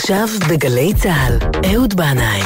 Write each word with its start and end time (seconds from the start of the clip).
עכשיו 0.00 0.28
בגלי 0.50 0.94
צה"ל, 0.94 1.38
אהוד 1.72 1.94
בנאי. 1.94 2.40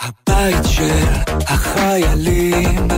הבית 0.00 0.64
של 0.64 1.04
החיילים, 1.48 2.88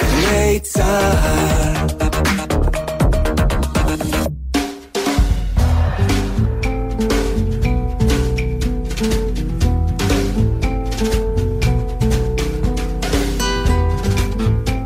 גלי 0.00 0.60
צה"ל. 0.62 1.86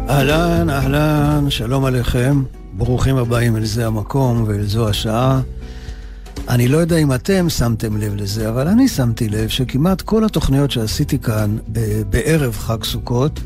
אהלן, 0.09 0.71
אהלן, 0.71 1.51
שלום 1.51 1.85
עליכם. 1.85 2.58
ברוכים 2.79 3.17
הבאים 3.17 3.57
אל 3.57 3.65
זה 3.65 3.87
המקום 3.87 4.45
ואל 4.47 4.67
זו 4.67 4.89
השעה. 4.89 5.41
אני 6.49 6.69
לא 6.69 6.79
יודע 6.79 6.97
אם 6.97 7.13
אתם 7.13 7.49
שמתם 7.49 7.97
לב 7.97 8.15
לזה, 8.15 8.49
אבל 8.49 8.69
אני 8.69 8.89
שמתי 8.89 9.29
לב 9.29 9.49
שכמעט 9.49 10.03
כל 10.03 10.25
התוכניות 10.25 10.71
שעשיתי 10.71 11.19
כאן 11.19 11.57
בערב 12.11 12.57
חג 12.59 12.85
סוכות 12.85 13.41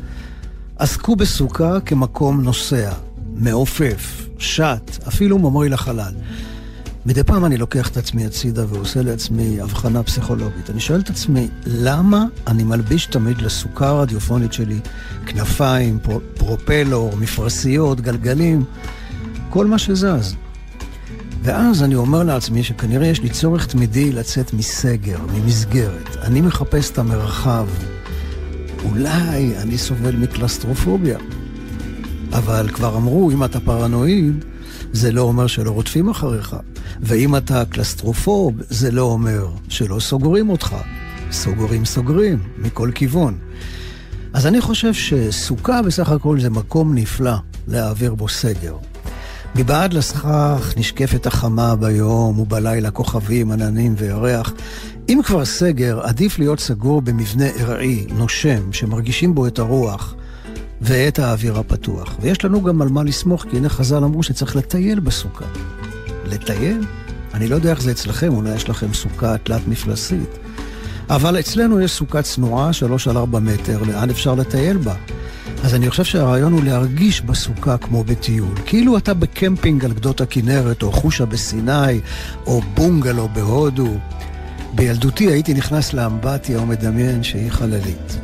עסקו 0.77 1.15
בסוכה 1.15 1.79
כמקום 1.79 2.41
נוסע, 2.41 2.91
מעופף, 3.35 4.27
שט, 4.37 5.07
אפילו 5.07 5.39
ממריא 5.39 5.69
לחלל. 5.69 6.13
מדי 7.05 7.23
פעם 7.23 7.45
אני 7.45 7.57
לוקח 7.57 7.89
את 7.89 7.97
עצמי 7.97 8.25
הצידה 8.25 8.65
ועושה 8.69 9.01
לעצמי 9.01 9.61
הבחנה 9.61 10.03
פסיכולוגית. 10.03 10.69
אני 10.69 10.79
שואל 10.79 10.99
את 10.99 11.09
עצמי, 11.09 11.47
למה 11.65 12.25
אני 12.47 12.63
מלביש 12.63 13.05
תמיד 13.05 13.41
לסוכה 13.41 13.87
הרדיופונית 13.87 14.53
שלי 14.53 14.79
כנפיים, 15.25 15.99
פרופלור, 16.37 17.17
מפרסיות, 17.17 18.01
גלגלים, 18.01 18.65
כל 19.53 19.65
מה 19.65 19.77
שזז? 19.77 20.35
ואז 21.43 21.83
אני 21.83 21.95
אומר 21.95 22.23
לעצמי 22.23 22.63
שכנראה 22.63 23.07
יש 23.07 23.21
לי 23.21 23.29
צורך 23.29 23.67
תמידי 23.67 24.11
לצאת 24.11 24.53
מסגר, 24.53 25.19
ממסגרת. 25.33 26.17
אני 26.21 26.41
מחפש 26.41 26.91
את 26.91 26.97
המרחב. 26.97 27.67
אולי 28.85 29.57
אני 29.57 29.77
סובל 29.77 30.15
מקלסטרופוביה. 30.15 31.17
אבל 32.31 32.69
כבר 32.73 32.97
אמרו, 32.97 33.31
אם 33.31 33.43
אתה 33.43 33.59
פרנואיד, 33.59 34.45
זה 34.91 35.11
לא 35.11 35.21
אומר 35.21 35.47
שלא 35.47 35.71
רודפים 35.71 36.09
אחריך. 36.09 36.55
ואם 37.01 37.35
אתה 37.35 37.65
קלסטרופוב, 37.65 38.53
זה 38.69 38.91
לא 38.91 39.01
אומר 39.01 39.47
שלא 39.69 39.99
סוגרים 39.99 40.49
אותך. 40.49 40.75
סוגרים 41.31 41.85
סוגרים, 41.85 42.39
מכל 42.57 42.91
כיוון. 42.95 43.37
אז 44.33 44.47
אני 44.47 44.61
חושב 44.61 44.93
שסוכה 44.93 45.81
בסך 45.81 46.09
הכל 46.09 46.39
זה 46.39 46.49
מקום 46.49 46.95
נפלא 46.95 47.35
להעביר 47.67 48.15
בו 48.15 48.29
סגר. 48.29 48.77
מבעד 49.55 49.93
לסכך 49.93 50.73
נשקפת 50.77 51.27
החמה 51.27 51.75
ביום 51.75 52.39
ובלילה 52.39 52.91
כוכבים, 52.91 53.51
עננים 53.51 53.93
וירח. 53.97 54.53
אם 55.09 55.19
כבר 55.25 55.45
סגר, 55.45 55.99
עדיף 56.03 56.39
להיות 56.39 56.59
סגור 56.59 57.01
במבנה 57.01 57.45
ארעי, 57.59 58.05
נושם, 58.09 58.71
שמרגישים 58.71 59.35
בו 59.35 59.47
את 59.47 59.59
הרוח 59.59 60.15
ואת 60.81 61.19
האוויר 61.19 61.59
הפתוח. 61.59 62.15
ויש 62.21 62.45
לנו 62.45 62.61
גם 62.61 62.81
על 62.81 62.89
מה 62.89 63.03
לסמוך, 63.03 63.45
כי 63.49 63.57
הנה 63.57 63.69
חז"ל 63.69 64.03
אמרו 64.03 64.23
שצריך 64.23 64.55
לטייל 64.55 64.99
בסוכה. 64.99 65.45
לטייל? 66.25 66.85
אני 67.33 67.47
לא 67.47 67.55
יודע 67.55 67.69
איך 67.69 67.81
זה 67.81 67.91
אצלכם, 67.91 68.33
אולי 68.33 68.55
יש 68.55 68.69
לכם 68.69 68.93
סוכה 68.93 69.37
תלת 69.37 69.67
מפלסית. 69.67 70.29
אבל 71.09 71.39
אצלנו 71.39 71.81
יש 71.81 71.91
סוכה 71.91 72.21
צנועה, 72.21 72.73
שלוש 72.73 73.07
על 73.07 73.17
ארבע 73.17 73.39
מטר, 73.39 73.83
לאן 73.83 74.09
אפשר 74.09 74.35
לטייל 74.35 74.77
בה? 74.77 74.95
אז 75.63 75.75
אני 75.75 75.89
חושב 75.89 76.03
שהרעיון 76.03 76.53
הוא 76.53 76.63
להרגיש 76.63 77.21
בסוכה 77.21 77.77
כמו 77.77 78.03
בטיול. 78.03 78.55
כאילו 78.65 78.97
אתה 78.97 79.13
בקמפינג 79.13 79.85
על 79.85 79.93
גדות 79.93 80.21
הכנרת, 80.21 80.83
או 80.83 80.91
חושה 80.91 81.25
בסיני, 81.25 81.99
או 82.45 82.61
בונגלו 82.61 83.29
בהודו. 83.33 83.97
בילדותי 84.75 85.31
הייתי 85.31 85.53
נכנס 85.53 85.93
לאמבטיה 85.93 86.61
ומדמיין 86.61 87.23
שהיא 87.23 87.51
חללית. 87.51 88.19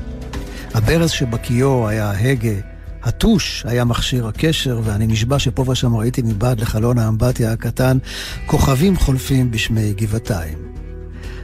הברז 0.73 1.09
שבכיור 1.09 1.87
היה 1.87 2.11
ההגה, 2.11 2.55
הטוש 3.03 3.65
היה 3.67 3.85
מכשיר 3.85 4.27
הקשר, 4.27 4.81
ואני 4.83 5.07
נשבע 5.07 5.39
שפה 5.39 5.69
ושם 5.69 5.95
ראיתי 5.95 6.21
מבעד 6.21 6.59
לחלון 6.59 6.97
האמבטיה 6.97 7.51
הקטן 7.51 7.97
כוכבים 8.45 8.97
חולפים 8.97 9.51
בשמי 9.51 9.93
גבעתיים. 9.93 10.57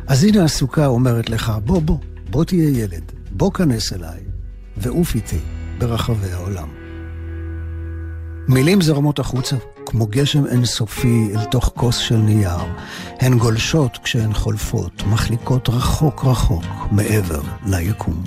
אז 0.07 0.23
הנה 0.23 0.43
הסוכה 0.43 0.85
אומרת 0.85 1.29
לך, 1.29 1.51
בוא, 1.65 1.81
בוא, 1.81 1.97
בוא 2.29 2.43
תהיה 2.43 2.69
ילד, 2.69 3.11
בוא 3.31 3.51
כנס 3.51 3.93
אליי, 3.93 4.19
ועוף 4.77 5.15
איתי 5.15 5.54
ברחבי 5.77 6.31
העולם. 6.31 6.67
מילים 8.47 8.81
זרמות 8.81 9.19
החוצה, 9.19 9.55
כמו 9.85 10.07
גשם 10.07 10.45
אינסופי 10.45 11.29
אל 11.35 11.43
תוך 11.43 11.71
כוס 11.75 11.97
של 11.97 12.17
נייר. 12.17 12.65
הן 13.19 13.37
גולשות 13.37 13.97
כשהן 14.03 14.33
חולפות, 14.33 15.03
מחליקות 15.07 15.69
רחוק 15.69 16.25
רחוק 16.25 16.65
מעבר 16.91 17.41
ליקום. 17.65 18.23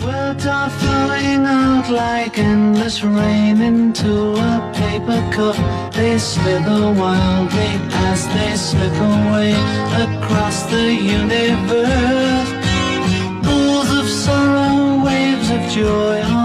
joy 15.78 16.22
my 16.32 16.37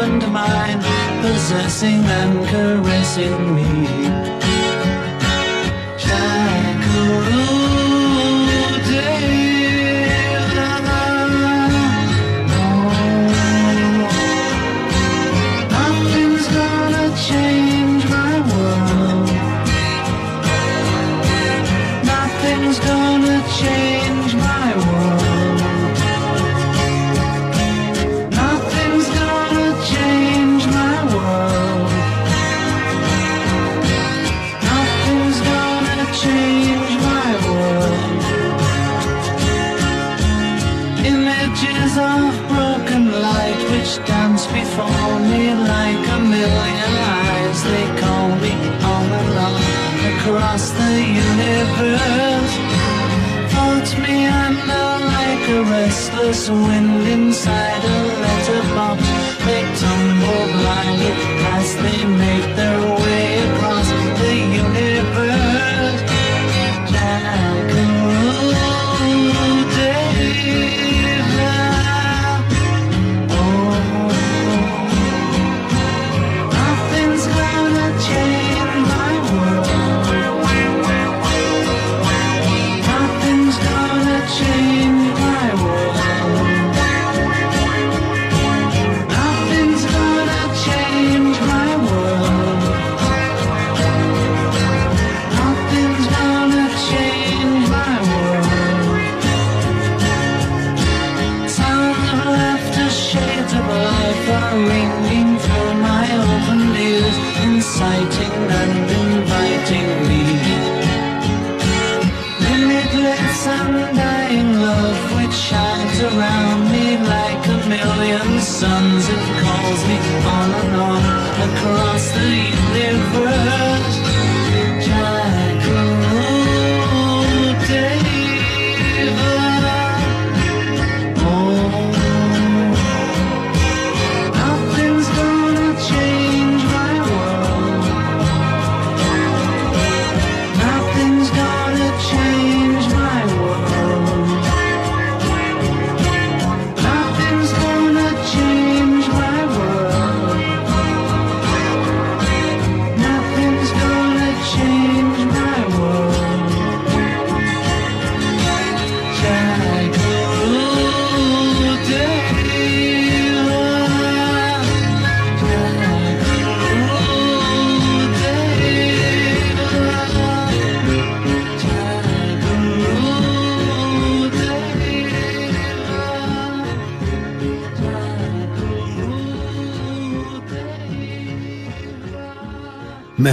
opened 0.00 0.32
mine, 0.32 0.80
possessing 1.20 2.04
and 2.04 2.46
caressing 2.48 3.54
me. 3.54 3.68
Shackles. 5.98 7.28
Oh, 7.32 7.56
change 17.28 18.04
my 18.08 18.34
world. 18.50 19.28
Nothing's 22.04 22.78
gonna 22.80 23.09
restless 55.90 56.48
wind 56.48 57.06
inside 57.08 57.84
a 57.84 57.98
letterbox. 58.22 59.02
They 59.44 59.62
tumble 59.82 60.46
blindly 60.56 61.12
as 61.56 61.76
they 61.76 62.04
make 62.04 62.56
their 62.56 62.80
way 62.94 62.99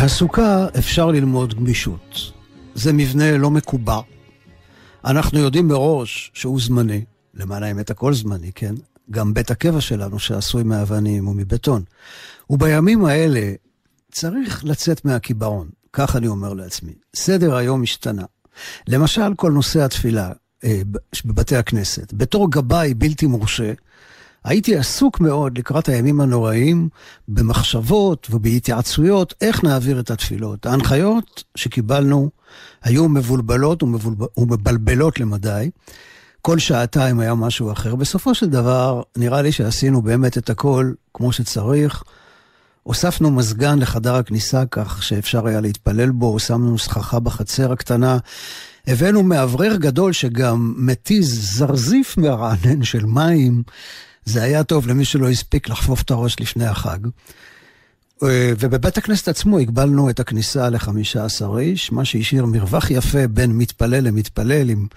מהסוכה 0.07 0.67
אפשר 0.77 1.07
ללמוד 1.11 1.53
גמישות. 1.53 2.15
זה 2.75 2.93
מבנה 2.93 3.37
לא 3.37 3.51
מקובע. 3.51 3.99
אנחנו 5.05 5.39
יודעים 5.39 5.67
מראש 5.67 6.31
שהוא 6.33 6.61
זמני, 6.61 7.05
למען 7.33 7.63
האמת 7.63 7.89
הכל 7.89 8.13
זמני, 8.13 8.51
כן? 8.55 8.75
גם 9.11 9.33
בית 9.33 9.51
הקבע 9.51 9.81
שלנו 9.81 10.19
שעשוי 10.19 10.63
מאבנים 10.63 11.27
ומבטון. 11.27 11.83
ובימים 12.49 13.05
האלה 13.05 13.53
צריך 14.11 14.65
לצאת 14.65 15.05
מהקיבעון, 15.05 15.69
כך 15.93 16.15
אני 16.15 16.27
אומר 16.27 16.53
לעצמי. 16.53 16.93
סדר 17.15 17.55
היום 17.55 17.83
השתנה. 17.83 18.25
למשל, 18.87 19.35
כל 19.35 19.51
נושא 19.51 19.83
התפילה 19.83 20.31
אה, 20.63 20.81
בבתי 21.25 21.55
הכנסת. 21.55 22.13
בתור 22.13 22.51
גבאי 22.51 22.93
בלתי 22.93 23.25
מורשה, 23.25 23.73
הייתי 24.43 24.75
עסוק 24.75 25.19
מאוד 25.19 25.57
לקראת 25.57 25.89
הימים 25.89 26.21
הנוראים 26.21 26.89
במחשבות 27.27 28.27
ובהתייעצויות 28.31 29.33
איך 29.41 29.63
נעביר 29.63 29.99
את 29.99 30.11
התפילות. 30.11 30.65
ההנחיות 30.65 31.43
שקיבלנו 31.55 32.29
היו 32.83 33.09
מבולבלות 33.09 33.83
ומבלבלות 34.37 35.19
למדי. 35.19 35.69
כל 36.41 36.59
שעתיים 36.59 37.19
היה 37.19 37.35
משהו 37.35 37.71
אחר. 37.71 37.95
בסופו 37.95 38.35
של 38.35 38.49
דבר, 38.49 39.01
נראה 39.17 39.41
לי 39.41 39.51
שעשינו 39.51 40.01
באמת 40.01 40.37
את 40.37 40.49
הכל 40.49 40.91
כמו 41.13 41.31
שצריך. 41.31 42.03
הוספנו 42.83 43.31
מזגן 43.31 43.79
לחדר 43.79 44.15
הכניסה 44.15 44.63
כך 44.71 45.03
שאפשר 45.03 45.47
היה 45.47 45.61
להתפלל 45.61 46.09
בו, 46.09 46.39
שמנו 46.39 46.77
סככה 46.77 47.19
בחצר 47.19 47.71
הקטנה. 47.71 48.17
הבאנו 48.87 49.23
מאוורר 49.23 49.75
גדול 49.75 50.13
שגם 50.13 50.73
מתיז 50.77 51.57
זרזיף 51.57 52.17
מרענן 52.17 52.83
של 52.83 53.05
מים 53.05 53.63
זה 54.27 54.43
היה 54.43 54.63
טוב 54.63 54.87
למי 54.87 55.05
שלא 55.05 55.29
הספיק 55.29 55.69
לחפוף 55.69 56.01
את 56.01 56.11
הראש 56.11 56.39
לפני 56.39 56.65
החג. 56.65 56.99
אה, 58.23 58.51
ובבית 58.59 58.97
הכנסת 58.97 59.27
עצמו 59.27 59.59
הגבלנו 59.59 60.09
את 60.09 60.19
הכניסה 60.19 60.69
ל-15 60.69 61.57
איש, 61.59 61.91
מה 61.91 62.05
שהשאיר 62.05 62.45
מרווח 62.45 62.91
יפה 62.91 63.27
בין 63.27 63.51
מתפלל 63.51 64.03
למתפלל 64.03 64.69
עם, 64.69 64.87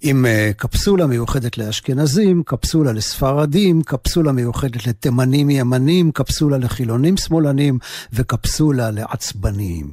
עם 0.00 0.26
אה, 0.26 0.50
קפסולה 0.56 1.06
מיוחדת 1.06 1.58
לאשכנזים, 1.58 2.42
קפסולה 2.42 2.92
לספרדים, 2.92 3.82
קפסולה 3.82 4.32
מיוחדת 4.32 4.86
לתימנים 4.86 5.50
ימנים, 5.50 6.12
קפסולה 6.12 6.58
לחילונים 6.58 7.16
שמאלנים 7.16 7.78
וקפסולה 8.12 8.90
לעצבניים. 8.90 9.90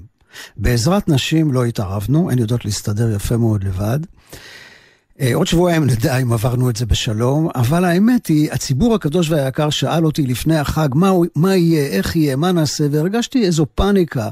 בעזרת 0.57 1.09
נשים 1.09 1.53
לא 1.53 1.65
התערבנו, 1.65 2.31
הן 2.31 2.39
יודעות 2.39 2.65
להסתדר 2.65 3.15
יפה 3.15 3.37
מאוד 3.37 3.63
לבד. 3.63 3.99
אה, 5.21 5.35
עוד 5.35 5.47
שבועיים 5.47 5.85
נדע 5.85 6.17
אם 6.17 6.33
עברנו 6.33 6.69
את 6.69 6.75
זה 6.75 6.85
בשלום, 6.85 7.49
אבל 7.55 7.85
האמת 7.85 8.27
היא, 8.27 8.51
הציבור 8.51 8.95
הקדוש 8.95 9.29
והיקר 9.29 9.69
שאל 9.69 10.05
אותי 10.05 10.27
לפני 10.27 10.57
החג, 10.57 10.89
מה, 10.93 11.11
מה 11.35 11.55
יהיה, 11.55 11.85
איך 11.85 12.15
יהיה, 12.15 12.35
מה 12.35 12.51
נעשה, 12.51 12.87
והרגשתי 12.91 13.45
איזו 13.45 13.65
פאניקה. 13.75 14.29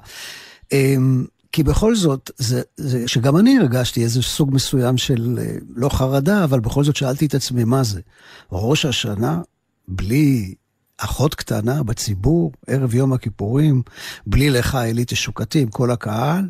אמ, 0.71 1.25
כי 1.51 1.63
בכל 1.63 1.95
זאת, 1.95 2.31
זה, 2.37 2.61
זה, 2.77 3.07
שגם 3.07 3.37
אני 3.37 3.57
הרגשתי 3.57 4.03
איזה 4.03 4.21
סוג 4.21 4.53
מסוים 4.53 4.97
של, 4.97 5.39
אה, 5.41 5.55
לא 5.75 5.89
חרדה, 5.89 6.43
אבל 6.43 6.59
בכל 6.59 6.83
זאת 6.83 6.95
שאלתי 6.95 7.25
את 7.25 7.35
עצמי, 7.35 7.63
מה 7.63 7.83
זה? 7.83 8.01
ראש 8.51 8.85
השנה, 8.85 9.41
בלי 9.87 10.53
אחות 10.97 11.35
קטנה 11.35 11.83
בציבור, 11.83 12.51
ערב 12.67 12.95
יום 12.95 13.13
הכיפורים, 13.13 13.81
בלי 14.27 14.49
לך 14.49 14.75
אלי 14.75 15.05
תשוקתי 15.07 15.61
עם 15.61 15.69
כל 15.69 15.91
הקהל? 15.91 16.49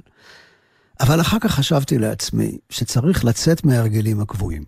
אבל 1.00 1.22
אחר 1.22 1.38
כך 1.42 1.52
חשבתי 1.52 1.98
לעצמי 1.98 2.58
שצריך 2.70 3.26
לצאת 3.26 3.66
מההרגלים 3.66 4.22
הקבועים. 4.22 4.64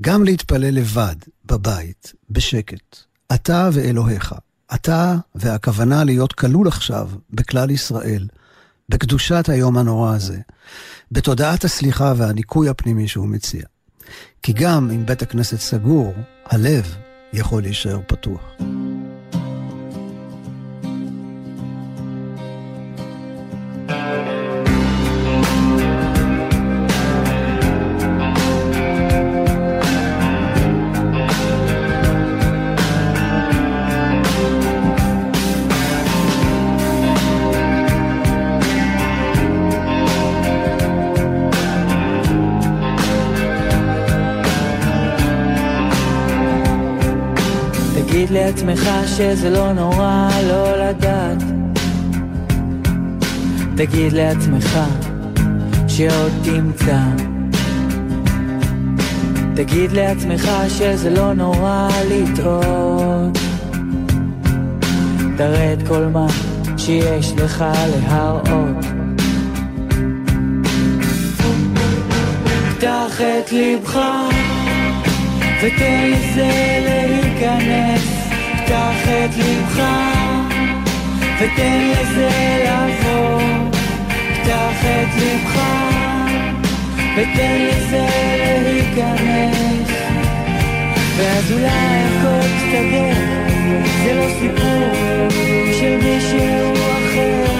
גם 0.00 0.24
להתפלל 0.24 0.74
לבד, 0.74 1.16
בבית, 1.44 2.12
בשקט. 2.30 2.96
אתה 3.34 3.68
ואלוהיך. 3.72 4.34
אתה 4.74 5.16
והכוונה 5.34 6.04
להיות 6.04 6.32
כלול 6.32 6.68
עכשיו 6.68 7.10
בכלל 7.30 7.70
ישראל, 7.70 8.28
בקדושת 8.88 9.48
היום 9.48 9.78
הנורא 9.78 10.14
הזה, 10.14 10.38
בתודעת 11.12 11.64
הסליחה 11.64 12.12
והניקוי 12.16 12.68
הפנימי 12.68 13.08
שהוא 13.08 13.28
מציע. 13.28 13.62
כי 14.42 14.52
גם 14.52 14.90
אם 14.90 15.06
בית 15.06 15.22
הכנסת 15.22 15.60
סגור, 15.60 16.14
הלב 16.46 16.94
יכול 17.32 17.62
להישאר 17.62 18.00
פתוח. 18.06 18.42
לעצמך 48.60 48.90
שזה 49.06 49.50
לא 49.50 49.72
נורא 49.72 50.28
לא 50.48 50.76
לדעת. 50.76 51.42
תגיד 53.76 54.12
לעצמך 54.12 54.78
שעוד 55.88 56.32
תמצא. 56.42 56.98
תגיד 59.54 59.92
לעצמך 59.92 60.50
שזה 60.68 61.10
לא 61.10 61.32
נורא 61.32 61.88
לטעות. 62.10 63.38
תראה 65.36 65.72
את 65.72 65.88
כל 65.88 66.04
מה 66.12 66.26
שיש 66.76 67.32
לך 67.32 67.64
להראות. 67.90 68.84
פתח 72.70 73.20
את 73.20 73.52
ליבך 73.52 74.00
ותן 75.62 76.10
לזה 76.10 76.50
להיכנס. 76.84 78.19
פתח 78.70 79.08
את 79.08 79.36
ליבך 79.36 79.82
ותן 81.40 81.90
לזה 81.90 82.30
לבוא. 82.64 83.40
פתח 84.32 84.84
את 84.84 85.20
ליבך 85.20 85.60
ותן 87.16 87.66
לזה 87.66 88.06
להיכנס. 88.64 89.90
ואז 91.16 91.52
אולי 91.52 91.66
הכל 91.66 92.46
יסתדר, 92.46 93.14
זה 94.04 94.14
לא 94.14 94.26
סיפור 94.40 95.28
של 95.80 95.96
מישהו 95.96 96.72
אחר. 96.74 97.59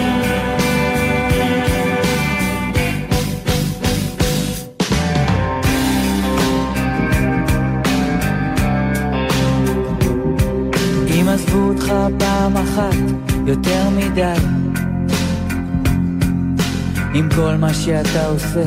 עזבו 11.50 11.68
אותך 11.68 11.92
פעם 12.18 12.56
אחת 12.56 12.94
יותר 13.46 13.88
מדי 13.90 14.34
אם 17.14 17.28
כל 17.36 17.54
מה 17.54 17.74
שאתה 17.74 18.26
עושה 18.26 18.64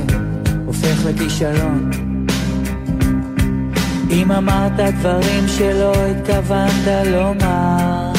הופך 0.65 1.05
לכישלון 1.05 1.91
אם 4.09 4.31
אמרת 4.31 4.79
דברים 4.99 5.47
שלא 5.47 5.93
התכוונת 5.95 7.05
לומר 7.05 8.11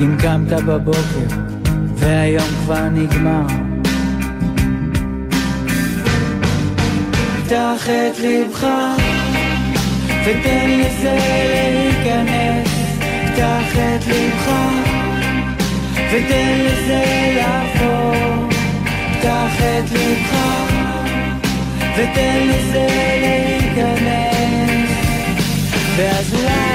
אם 0.00 0.16
קמת 0.22 0.62
בבוקר 0.66 1.36
והיום 1.94 2.48
כבר 2.64 2.88
נגמר. 2.88 3.46
פתח 7.46 7.88
את 7.88 8.18
לבך 8.18 8.66
ותן 10.24 10.70
לזה 10.70 11.89
להיכנס. 12.04 12.68
פתח 13.24 13.72
את 13.74 14.06
לבך 14.06 14.50
ותן 16.12 16.58
לזה 16.58 17.32
לעבור. 17.36 18.48
פתח 19.12 19.60
את 19.60 19.90
לבך 19.90 20.36
ותן 21.96 22.48
לזה 22.48 22.86
להיכנס. 23.20 24.90
ואז 25.96 26.34
אולי 26.34 26.69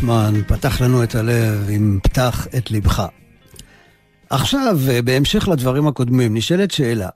הולצמן 0.00 0.42
פתח 0.46 0.80
לנו 0.80 1.02
את 1.02 1.14
הלב 1.14 1.66
עם 1.68 1.98
פתח 2.02 2.46
את 2.56 2.70
לבך. 2.70 3.06
עכשיו, 4.30 4.78
בהמשך 5.04 5.48
לדברים 5.48 5.86
הקודמים, 5.86 6.36
נשאלת 6.36 6.70
שאלה, 6.70 7.08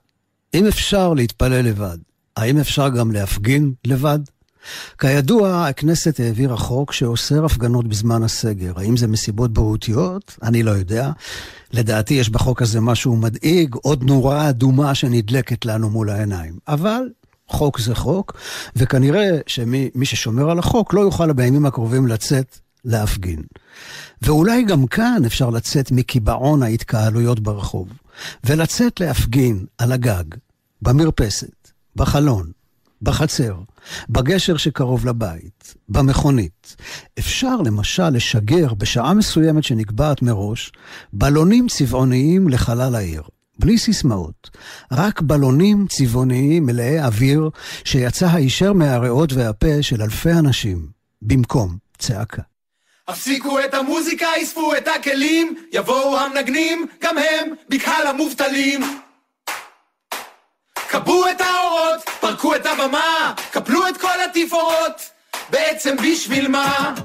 אם 0.53 0.67
אפשר 0.67 1.13
להתפלל 1.13 1.65
לבד, 1.65 1.97
האם 2.37 2.57
אפשר 2.57 2.89
גם 2.89 3.11
להפגין 3.11 3.73
לבד? 3.85 4.19
כידוע, 4.97 5.67
הכנסת 5.67 6.19
העבירה 6.19 6.57
חוק 6.57 6.91
שאוסר 6.91 7.45
הפגנות 7.45 7.87
בזמן 7.87 8.23
הסגר. 8.23 8.73
האם 8.75 8.97
זה 8.97 9.07
מסיבות 9.07 9.53
בריאותיות? 9.53 10.37
אני 10.43 10.63
לא 10.63 10.71
יודע. 10.71 11.11
לדעתי 11.73 12.13
יש 12.13 12.29
בחוק 12.29 12.61
הזה 12.61 12.81
משהו 12.81 13.15
מדאיג, 13.15 13.75
עוד 13.75 14.03
נורה 14.03 14.49
אדומה 14.49 14.95
שנדלקת 14.95 15.65
לנו 15.65 15.89
מול 15.89 16.09
העיניים. 16.09 16.57
אבל 16.67 17.09
חוק 17.47 17.79
זה 17.79 17.95
חוק, 17.95 18.37
וכנראה 18.75 19.29
שמי 19.47 19.89
ששומר 20.03 20.49
על 20.49 20.59
החוק 20.59 20.93
לא 20.93 21.01
יוכל 21.01 21.33
בימים 21.33 21.65
הקרובים 21.65 22.07
לצאת 22.07 22.64
להפגין. 22.85 23.41
ואולי 24.21 24.63
גם 24.63 24.87
כאן 24.87 25.21
אפשר 25.25 25.49
לצאת 25.49 25.91
מקיבעון 25.91 26.63
ההתקהלויות 26.63 27.39
ברחוב, 27.39 27.89
ולצאת 28.43 28.99
להפגין 28.99 29.65
על 29.77 29.91
הגג, 29.91 30.23
במרפסת, 30.81 31.71
בחלון, 31.95 32.51
בחצר, 33.01 33.55
בגשר 34.09 34.57
שקרוב 34.57 35.05
לבית, 35.05 35.75
במכונית. 35.89 36.75
אפשר 37.19 37.55
למשל 37.55 38.09
לשגר 38.09 38.73
בשעה 38.73 39.13
מסוימת 39.13 39.63
שנקבעת 39.63 40.21
מראש, 40.21 40.71
בלונים 41.13 41.67
צבעוניים 41.67 42.49
לחלל 42.49 42.95
העיר. 42.95 43.23
בלי 43.59 43.77
סיסמאות, 43.77 44.49
רק 44.91 45.21
בלונים 45.21 45.87
צבעוניים 45.89 46.65
מלאי 46.65 46.99
אוויר 46.99 47.49
שיצא 47.83 48.27
הישר 48.27 48.73
מהריאות 48.73 49.33
והפה 49.33 49.81
של 49.81 50.01
אלפי 50.01 50.31
אנשים, 50.31 50.87
במקום 51.21 51.77
צעקה. 51.97 52.41
הפסיקו 53.07 53.59
את 53.59 53.73
המוזיקה, 53.73 54.27
אספו 54.43 54.75
את 54.75 54.87
הכלים, 54.87 55.55
יבואו 55.71 56.19
המנגנים, 56.19 56.85
גם 57.01 57.17
הם 57.17 57.53
בקהל 57.69 58.07
המובטלים. 58.07 58.81
כבו 60.89 61.29
את 61.29 61.41
האורות, 61.41 62.09
פרקו 62.19 62.55
את 62.55 62.65
הבמה, 62.65 63.33
קפלו 63.51 63.87
את 63.87 63.97
כל 63.97 64.21
התפאורות, 64.25 65.09
בעצם 65.49 65.95
בשביל 65.95 66.47
מה? 66.47 66.95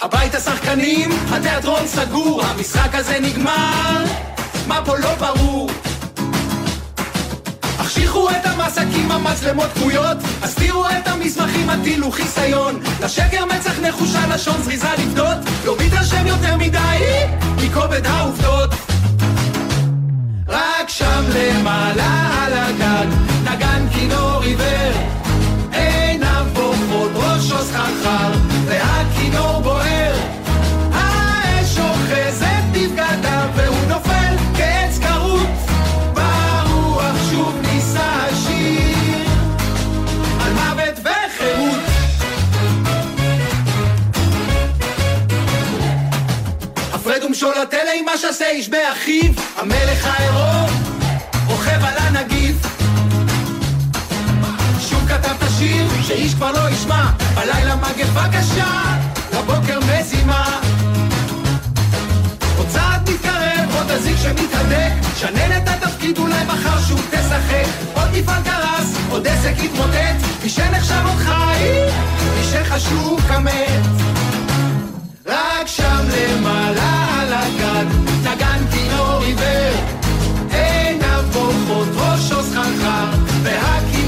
הבית 0.00 0.34
השחקנים, 0.34 1.10
התיאטרון 1.30 1.86
סגור, 1.86 2.42
המשחק 2.42 2.94
הזה 2.94 3.18
נגמר, 3.20 4.04
מה 4.66 4.84
פה 4.84 4.98
לא 4.98 5.14
ברור? 5.14 5.70
החשיכו 7.96 8.30
את 8.30 8.46
המסקים, 8.46 9.10
המצלמות 9.10 9.66
כבויות, 9.74 10.16
הסתירו 10.42 10.86
את 10.86 11.08
המסמכים, 11.08 11.70
הטילו 11.70 12.10
חיסיון. 12.10 12.80
לשקר 13.04 13.44
מצח 13.44 13.80
נחושה, 13.80 14.26
לשון 14.26 14.62
זריזה 14.62 14.88
לפדות, 14.98 15.36
לא 15.64 15.76
מתרשם 15.78 16.26
יותר 16.26 16.56
מדי 16.56 16.98
מכובד 17.56 18.06
העובדות. 18.06 18.70
רק 20.48 20.88
שם 20.88 21.24
למעלה 21.34 22.44
על 22.44 22.52
הגג, 22.52 23.06
נגן 23.44 23.86
כינור 23.92 24.42
עיוור, 24.42 25.15
שעשה 48.38 48.50
איש 48.50 48.68
באחיו, 48.68 49.32
המלך 49.56 50.06
העירום 50.06 50.70
רוכב 51.46 51.84
על 51.84 51.94
הנגיף. 51.98 52.56
שוב 54.80 55.08
כתב 55.08 55.30
את 55.38 55.42
השיר 55.42 55.86
שאיש 56.02 56.34
כבר 56.34 56.52
לא 56.52 56.70
ישמע, 56.70 57.06
בלילה 57.34 57.76
מגפה 57.76 58.28
קשה, 58.28 58.96
בבוקר 59.32 59.78
מזימה. 59.80 60.60
עוד 62.58 62.66
צעד 62.68 63.10
מתקרב, 63.10 63.76
עוד 63.78 63.90
אזיק 63.90 64.16
שמתהדק, 64.22 64.92
שנן 65.16 65.56
את 65.56 65.68
התפקיד 65.68 66.18
אולי 66.18 66.44
מחר 66.44 66.80
שוב 66.88 67.00
תשחק. 67.10 67.66
עוד 67.94 68.08
מפעל 68.12 68.42
קרס, 68.44 68.96
עוד 69.10 69.26
עסק 69.26 69.54
התמוטט, 69.64 70.42
מי 70.42 70.48
שנחשב 70.48 71.02
עוד 71.06 71.18
חי, 71.18 71.70
מי 72.36 72.44
שחשוב 72.44 73.20
כמת. 73.28 73.86
רק 75.26 75.66
שם 75.66 76.04
למעלה 76.08 77.06
על 77.20 77.32
הגג, 77.32 78.05
עיוור, 79.38 79.74
עיניו 80.50 81.24
בורחות 81.32 81.88
ראשו 81.96 82.42
סחרחר, 82.42 83.06
והכי... 83.42 84.05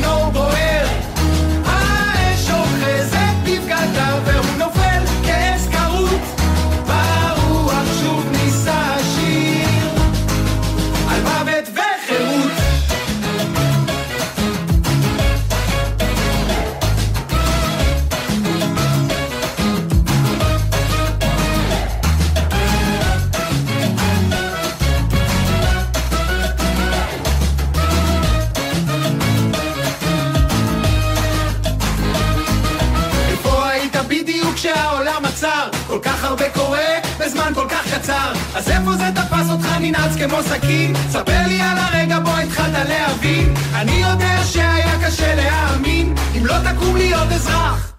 קצר 38.32 38.58
אז 38.58 38.70
איפה 38.70 38.92
זה 38.92 39.04
תפס 39.14 39.50
אותך 39.50 39.66
ננעץ 39.80 40.16
כמו 40.16 40.42
סכין? 40.42 40.94
ספר 41.10 41.46
לי 41.46 41.60
על 41.60 41.78
הרגע 41.78 42.18
בו 42.18 42.30
התחלת 42.30 42.88
להבין. 42.88 43.54
אני 43.74 43.92
יודע 43.92 44.44
שהיה 44.44 45.06
קשה 45.06 45.34
להאמין. 45.34 46.14
אם 46.38 46.46
לא 46.46 46.54
תקום 46.72 46.96
להיות 46.96 47.32
אזרח 47.32 47.92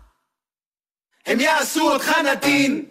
הם 1.26 1.40
יעשו 1.40 1.92
אותך 1.92 2.12
נתין 2.32 2.86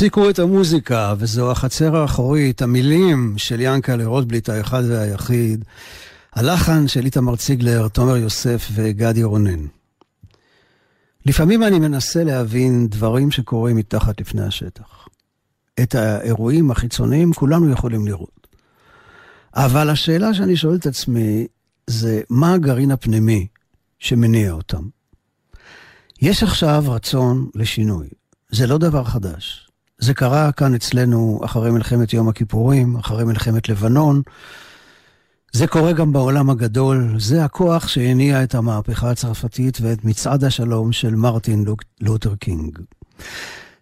הפסיקו 0.00 0.30
את 0.30 0.38
המוזיקה, 0.38 1.14
וזו 1.18 1.50
החצר 1.50 1.96
האחורית, 1.96 2.62
המילים 2.62 3.34
של 3.36 3.60
ינקלה 3.60 4.06
רוטבליט 4.06 4.48
האחד 4.48 4.82
והיחיד, 4.88 5.64
הלחן 6.32 6.88
של 6.88 7.04
איתמר 7.04 7.36
ציגלר, 7.36 7.88
תומר 7.88 8.16
יוסף 8.16 8.68
וגדי 8.72 9.22
רונן. 9.22 9.66
לפעמים 11.26 11.62
אני 11.62 11.78
מנסה 11.78 12.24
להבין 12.24 12.88
דברים 12.88 13.30
שקורים 13.30 13.76
מתחת 13.76 14.20
לפני 14.20 14.42
השטח. 14.42 15.08
את 15.82 15.94
האירועים 15.94 16.70
החיצוניים 16.70 17.32
כולנו 17.32 17.70
יכולים 17.70 18.06
לראות. 18.06 18.46
אבל 19.54 19.90
השאלה 19.90 20.34
שאני 20.34 20.56
שואל 20.56 20.76
את 20.76 20.86
עצמי 20.86 21.46
זה 21.86 22.20
מה 22.30 22.52
הגרעין 22.52 22.90
הפנימי 22.90 23.46
שמניע 23.98 24.52
אותם. 24.52 24.82
יש 26.22 26.42
עכשיו 26.42 26.84
רצון 26.88 27.48
לשינוי. 27.54 28.08
זה 28.50 28.66
לא 28.66 28.78
דבר 28.78 29.04
חדש. 29.04 29.59
זה 30.00 30.14
קרה 30.14 30.52
כאן 30.52 30.74
אצלנו 30.74 31.40
אחרי 31.44 31.70
מלחמת 31.70 32.12
יום 32.12 32.28
הכיפורים, 32.28 32.96
אחרי 32.96 33.24
מלחמת 33.24 33.68
לבנון. 33.68 34.22
זה 35.52 35.66
קורה 35.66 35.92
גם 35.92 36.12
בעולם 36.12 36.50
הגדול, 36.50 37.14
זה 37.18 37.44
הכוח 37.44 37.88
שהניע 37.88 38.42
את 38.42 38.54
המהפכה 38.54 39.10
הצרפתית 39.10 39.78
ואת 39.80 40.04
מצעד 40.04 40.44
השלום 40.44 40.92
של 40.92 41.14
מרטין 41.14 41.64
לותר 42.00 42.34
קינג. 42.36 42.78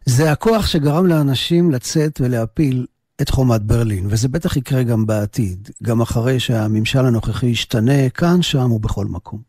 זה 0.06 0.32
הכוח 0.32 0.66
שגרם 0.66 1.06
לאנשים 1.06 1.70
לצאת 1.70 2.20
ולהפיל 2.20 2.86
את 3.20 3.28
חומת 3.28 3.62
ברלין, 3.62 4.06
וזה 4.10 4.28
בטח 4.28 4.56
יקרה 4.56 4.82
גם 4.82 5.06
בעתיד, 5.06 5.70
גם 5.82 6.00
אחרי 6.00 6.40
שהממשל 6.40 7.06
הנוכחי 7.06 7.46
ישתנה 7.46 8.08
כאן, 8.08 8.42
שם 8.42 8.72
ובכל 8.72 9.06
מקום. 9.06 9.40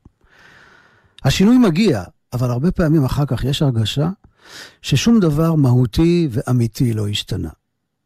השינוי 1.24 1.58
מגיע, 1.58 2.04
אבל 2.34 2.50
הרבה 2.50 2.72
פעמים 2.72 3.06
אחר 3.06 3.26
כך 3.26 3.44
יש 3.44 3.62
הרגשה 3.62 4.10
ששום 4.82 5.20
דבר 5.20 5.56
מהותי 5.56 6.28
ואמיתי 6.32 6.94
לא 6.94 7.08
השתנה. 7.08 7.50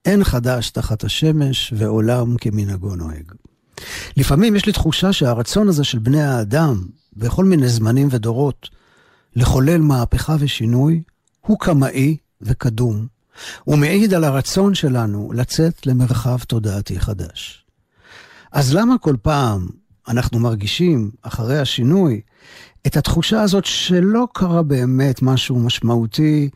אין 0.06 0.24
חדש 0.24 0.70
תחת 0.70 1.04
השמש 1.04 1.74
ועולם 1.78 2.38
כמנהגו 2.38 2.96
נוהג. 2.96 3.32
לפעמים 4.18 4.56
יש 4.56 4.66
לי 4.66 4.74
תחושה 4.74 5.14
שהרצון 5.14 5.68
הזה 5.68 5.84
של 5.84 6.00
בני 6.00 6.24
האדם, 6.24 6.86
בכל 7.16 7.46
מיני 7.46 7.68
זמנים 7.68 8.08
ודורות, 8.12 8.70
לחולל 9.36 9.82
מהפכה 9.82 10.36
ושינוי, 10.40 11.04
הוא 11.42 11.60
קמאי 11.60 12.18
וקדום, 12.42 13.08
ומעיד 13.68 14.14
על 14.14 14.24
הרצון 14.24 14.76
שלנו 14.76 15.32
לצאת 15.34 15.86
למרחב 15.88 16.38
תודעתי 16.40 17.00
חדש. 17.00 17.66
אז 18.52 18.74
למה 18.74 18.98
כל 18.98 19.16
פעם 19.22 19.68
אנחנו 20.08 20.40
מרגישים, 20.40 21.12
אחרי 21.22 21.60
השינוי, 21.60 22.22
את 22.88 22.98
התחושה 22.98 23.42
הזאת 23.42 23.66
שלא 23.66 24.28
קרה 24.34 24.64
באמת 24.64 25.22
משהו 25.22 25.60
משמעותי, 25.60 26.50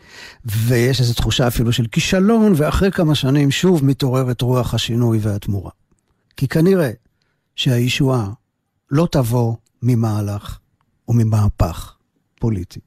ויש 0.45 0.99
איזו 0.99 1.13
תחושה 1.13 1.47
אפילו 1.47 1.73
של 1.73 1.87
כישלון, 1.91 2.53
ואחרי 2.55 2.91
כמה 2.91 3.15
שנים 3.15 3.51
שוב 3.51 3.85
מתעוררת 3.85 4.41
רוח 4.41 4.73
השינוי 4.73 5.19
והתמורה. 5.21 5.71
כי 6.37 6.47
כנראה 6.47 6.91
שהישועה 7.55 8.29
לא 8.91 9.07
תבוא 9.11 9.55
ממהלך 9.81 10.59
וממהפך 11.07 11.93
פוליטי. 12.39 12.79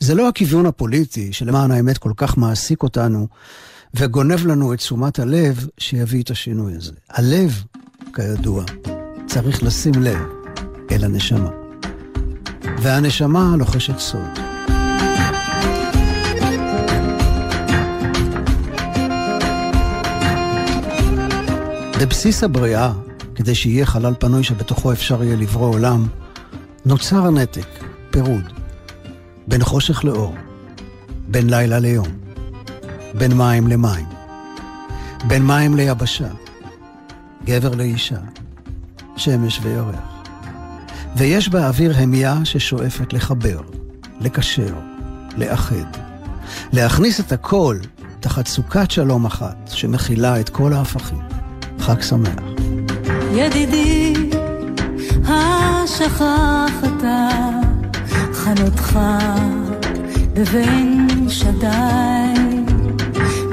זה 0.00 0.14
לא 0.14 0.28
הכיוון 0.28 0.66
הפוליטי 0.66 1.32
שלמען 1.32 1.70
האמת 1.70 1.98
כל 1.98 2.12
כך 2.16 2.38
מעסיק 2.38 2.82
אותנו 2.82 3.28
וגונב 3.94 4.46
לנו 4.46 4.74
את 4.74 4.78
תשומת 4.78 5.18
הלב 5.18 5.66
שיביא 5.78 6.22
את 6.22 6.30
השינוי 6.30 6.76
הזה. 6.76 6.92
הלב, 7.10 7.64
כידוע, 8.14 8.64
צריך 9.26 9.62
לשים 9.62 9.94
לב 9.94 10.18
אל 10.90 11.04
הנשמה. 11.04 11.63
והנשמה 12.78 13.54
לוחשת 13.58 13.98
סוד. 13.98 14.38
בבסיס 22.00 22.44
הבריאה, 22.44 22.92
כדי 23.34 23.54
שיהיה 23.54 23.86
חלל 23.86 24.14
פנוי 24.18 24.42
שבתוכו 24.42 24.92
אפשר 24.92 25.22
יהיה 25.22 25.36
לברוא 25.36 25.74
עולם, 25.74 26.06
נוצר 26.86 27.26
הנתק, 27.26 27.66
פירוד, 28.10 28.52
בין 29.46 29.64
חושך 29.64 30.04
לאור, 30.04 30.34
בין 31.28 31.50
לילה 31.50 31.78
ליום, 31.78 32.06
בין 33.14 33.32
מים 33.32 33.68
למים, 33.68 34.06
בין 35.26 35.42
מים 35.46 35.76
ליבשה, 35.76 36.28
גבר 37.44 37.74
לאישה, 37.74 38.18
שמש 39.16 39.60
וירח. 39.62 40.13
ויש 41.16 41.48
באוויר 41.48 41.92
המיה 41.96 42.34
ששואפת 42.44 43.12
לחבר, 43.12 43.60
לקשר, 44.20 44.74
לאחד. 45.36 45.84
להכניס 46.72 47.20
את 47.20 47.32
הכל 47.32 47.78
תחת 48.20 48.46
סוכת 48.46 48.90
שלום 48.90 49.26
אחת 49.26 49.56
שמכילה 49.66 50.40
את 50.40 50.48
כל 50.48 50.72
ההפכים. 50.72 51.18
חג 51.78 52.00
שמח. 52.00 52.42
ידידי, 53.32 54.14
השכחת 55.24 57.04
חנותך 58.32 58.98
בבין 60.34 61.08
שדי, 61.28 62.34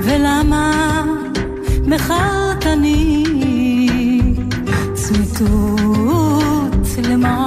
ולמה 0.04 1.06
מכרתני 1.86 3.24
צמיתות 4.93 6.12
למר 7.10 7.40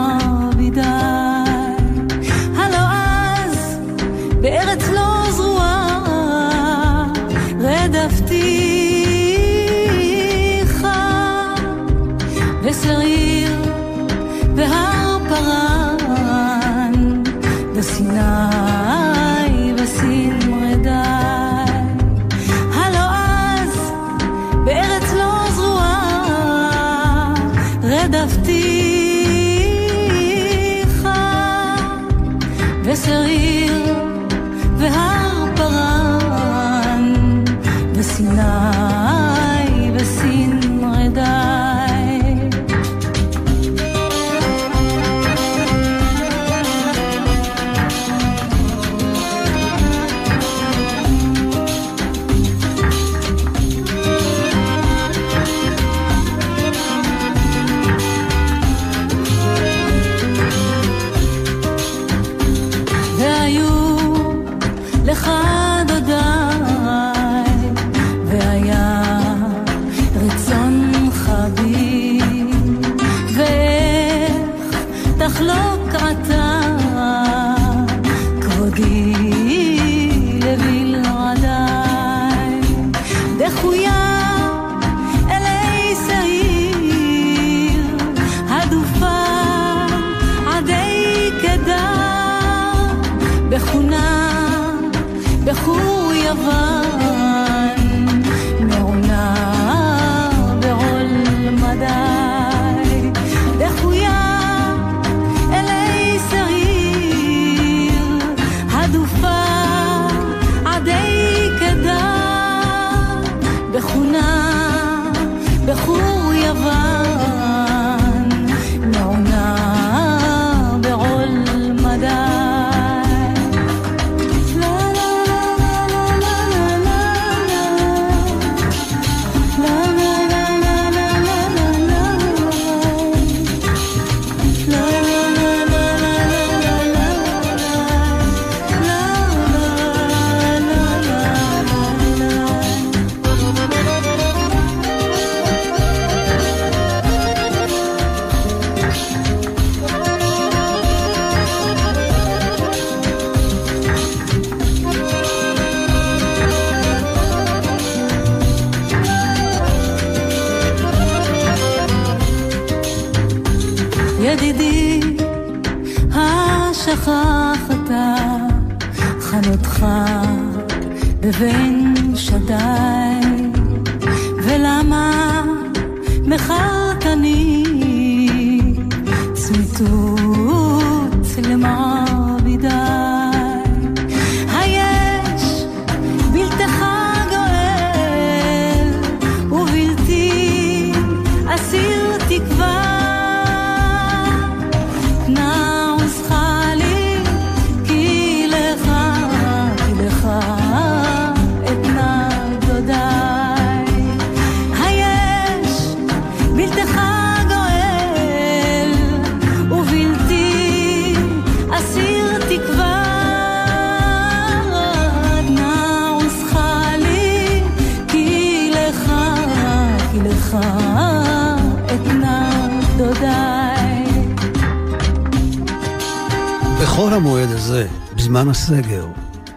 בזמן 228.44 228.50
הסגר, 228.50 229.06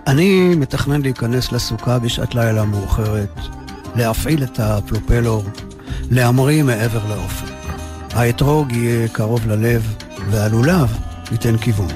אני 0.08 0.56
מתכנן 0.56 1.02
להיכנס 1.02 1.52
לסוכה 1.52 2.00
בשעת 2.00 2.36
לילה 2.36 2.66
מאוחרת, 2.66 3.40
להפעיל 3.96 4.44
את 4.44 4.60
הפלופלור, 4.60 5.44
להמריא 6.12 6.64
מעבר 6.64 7.08
לאופק. 7.10 7.54
האתרוג 8.14 8.72
יהיה 8.72 9.08
קרוב 9.08 9.48
ללב, 9.48 9.96
והלולב 10.30 10.98
ייתן 11.32 11.58
כיוון. 11.58 11.88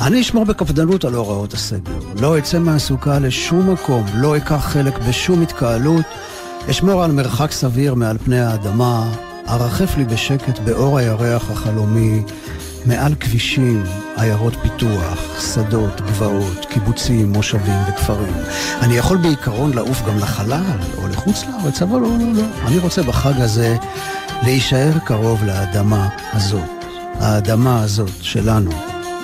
אני 0.00 0.20
אשמור 0.20 0.44
בקפדנות 0.44 1.04
על 1.04 1.14
הוראות 1.14 1.54
הסגר. 1.54 1.98
לא 2.20 2.38
אצא 2.38 2.58
מהסוכה 2.58 3.18
לשום 3.18 3.70
מקום, 3.70 4.04
לא 4.14 4.36
אקח 4.36 4.66
חלק 4.72 4.98
בשום 5.08 5.42
התקהלות, 5.42 6.04
אשמור 6.70 7.04
על 7.04 7.12
מרחק 7.12 7.52
סביר 7.52 7.94
מעל 7.94 8.18
פני 8.18 8.40
האדמה, 8.40 9.12
ארחף 9.48 9.96
לי 9.96 10.04
בשקט 10.04 10.58
באור 10.58 10.98
הירח 10.98 11.50
החלומי, 11.50 12.22
מעל 12.86 13.14
כבישים, 13.14 13.84
עיירות 14.20 14.54
פיתוח, 14.62 15.40
שדות, 15.54 16.00
גבעות, 16.00 16.66
קיבוצים, 16.68 17.32
מושבים 17.32 17.78
וכפרים. 17.88 18.34
אני 18.82 18.94
יכול 18.96 19.16
בעיקרון 19.16 19.74
לעוף 19.74 20.02
גם 20.06 20.18
לחלל 20.18 20.78
או 20.98 21.08
לחוץ 21.08 21.44
לארץ, 21.44 21.82
אבל 21.82 22.00
לא, 22.00 22.08
לא, 22.08 22.32
לא. 22.34 22.42
אני 22.66 22.78
רוצה 22.78 23.02
בחג 23.02 23.40
הזה 23.40 23.76
להישאר 24.42 24.92
קרוב 25.04 25.44
לאדמה 25.44 26.08
הזאת. 26.32 26.70
האדמה 27.20 27.82
הזאת 27.82 28.10
שלנו, 28.20 28.70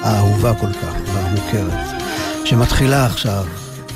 האהובה 0.03 0.55
כל 0.55 0.73
כך 0.73 0.95
והמוכרת, 1.15 2.03
שמתחילה 2.45 3.07
עכשיו 3.07 3.45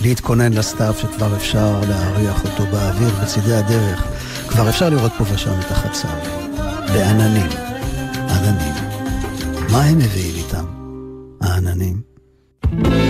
להתכונן 0.00 0.52
לסתיו 0.52 0.94
שכבר 0.98 1.36
אפשר 1.36 1.80
להריח 1.88 2.44
אותו 2.44 2.66
באוויר 2.72 3.10
בצידי 3.22 3.54
הדרך. 3.54 4.04
כבר 4.48 4.68
אפשר 4.68 4.88
לראות 4.88 5.12
פה 5.18 5.24
ושם 5.34 5.60
את 5.60 5.70
החצר. 5.70 6.08
ועננים, 6.92 7.48
עננים. 8.30 8.74
מה 9.68 9.82
הם 9.82 9.98
מביאים 9.98 10.34
איתם, 10.36 10.64
העננים? 11.41 12.01
נסתלק, 12.63 12.85
מקום 12.85 13.08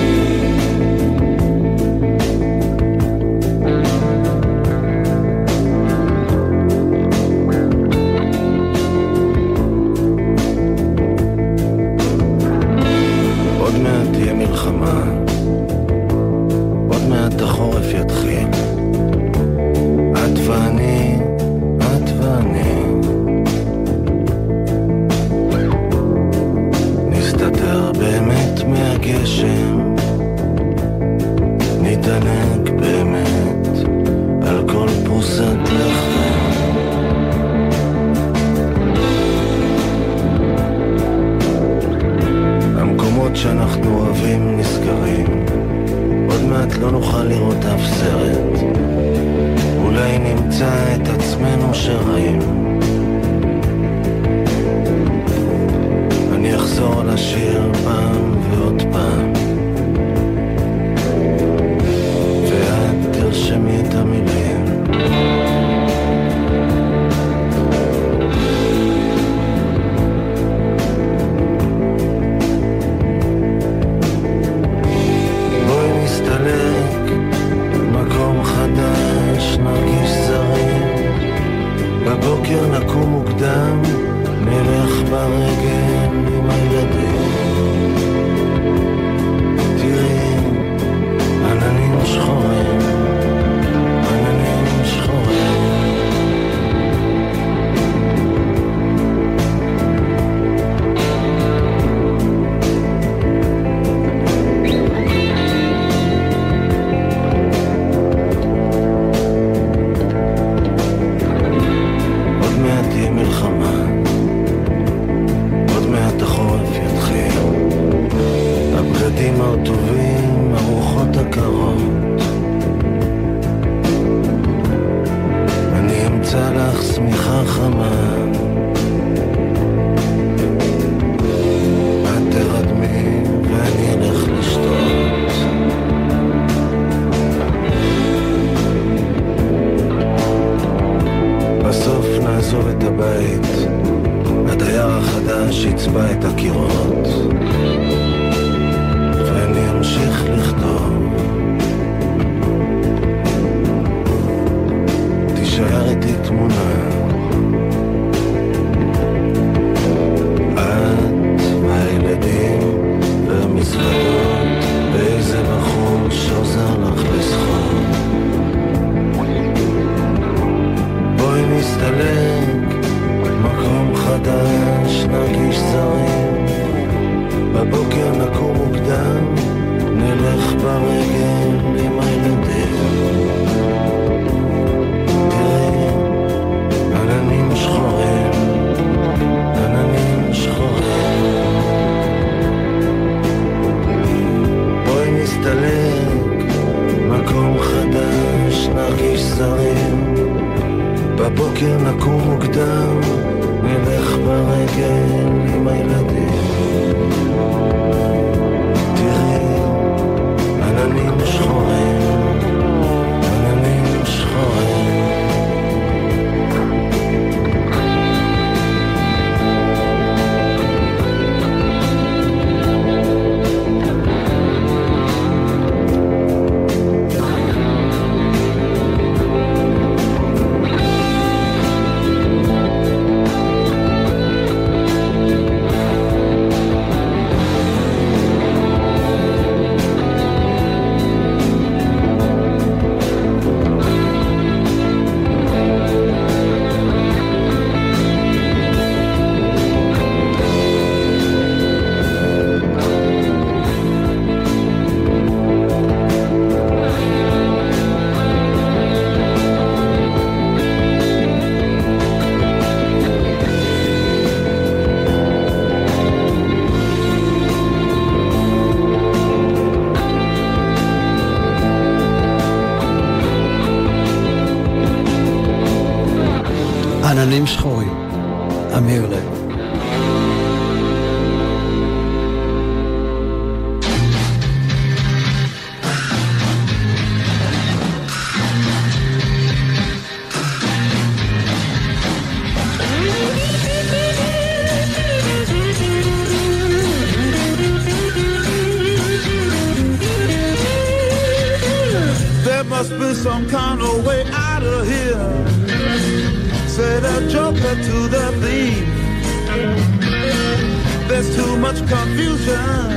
much 311.73 311.89
confusion. 311.89 312.91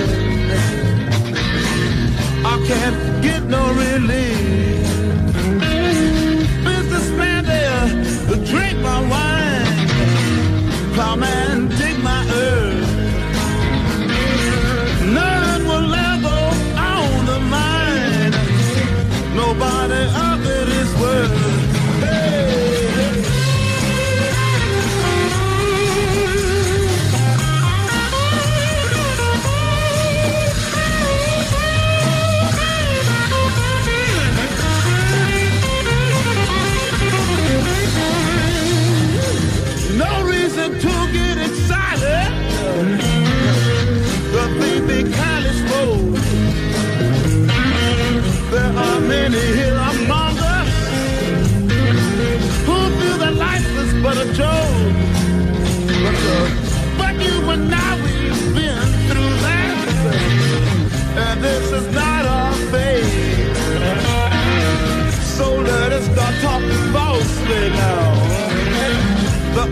I 2.46 2.66
can't 2.68 3.24
get 3.24 3.44
no 3.44 3.72
relief. 3.74 5.03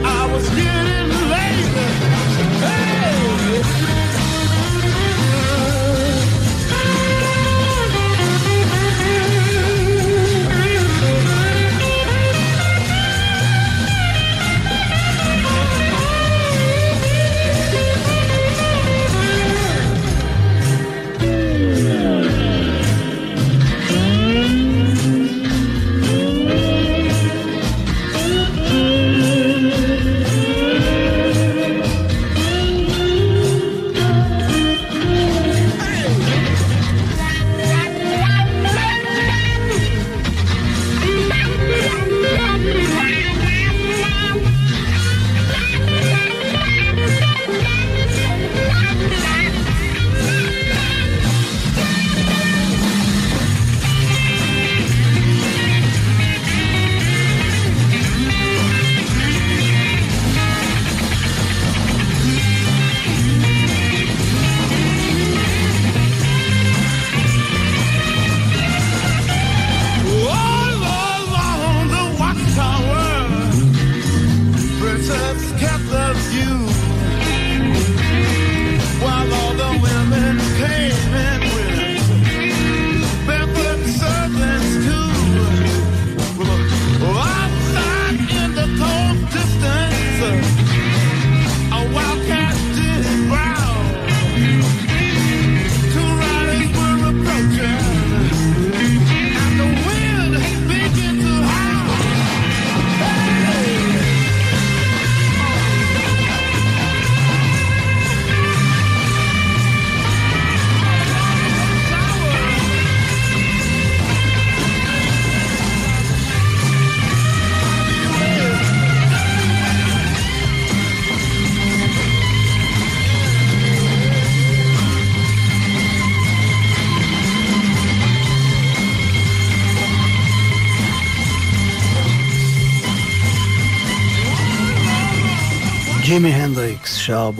I 0.03 0.33
was 0.33 0.47
here. 0.49 0.80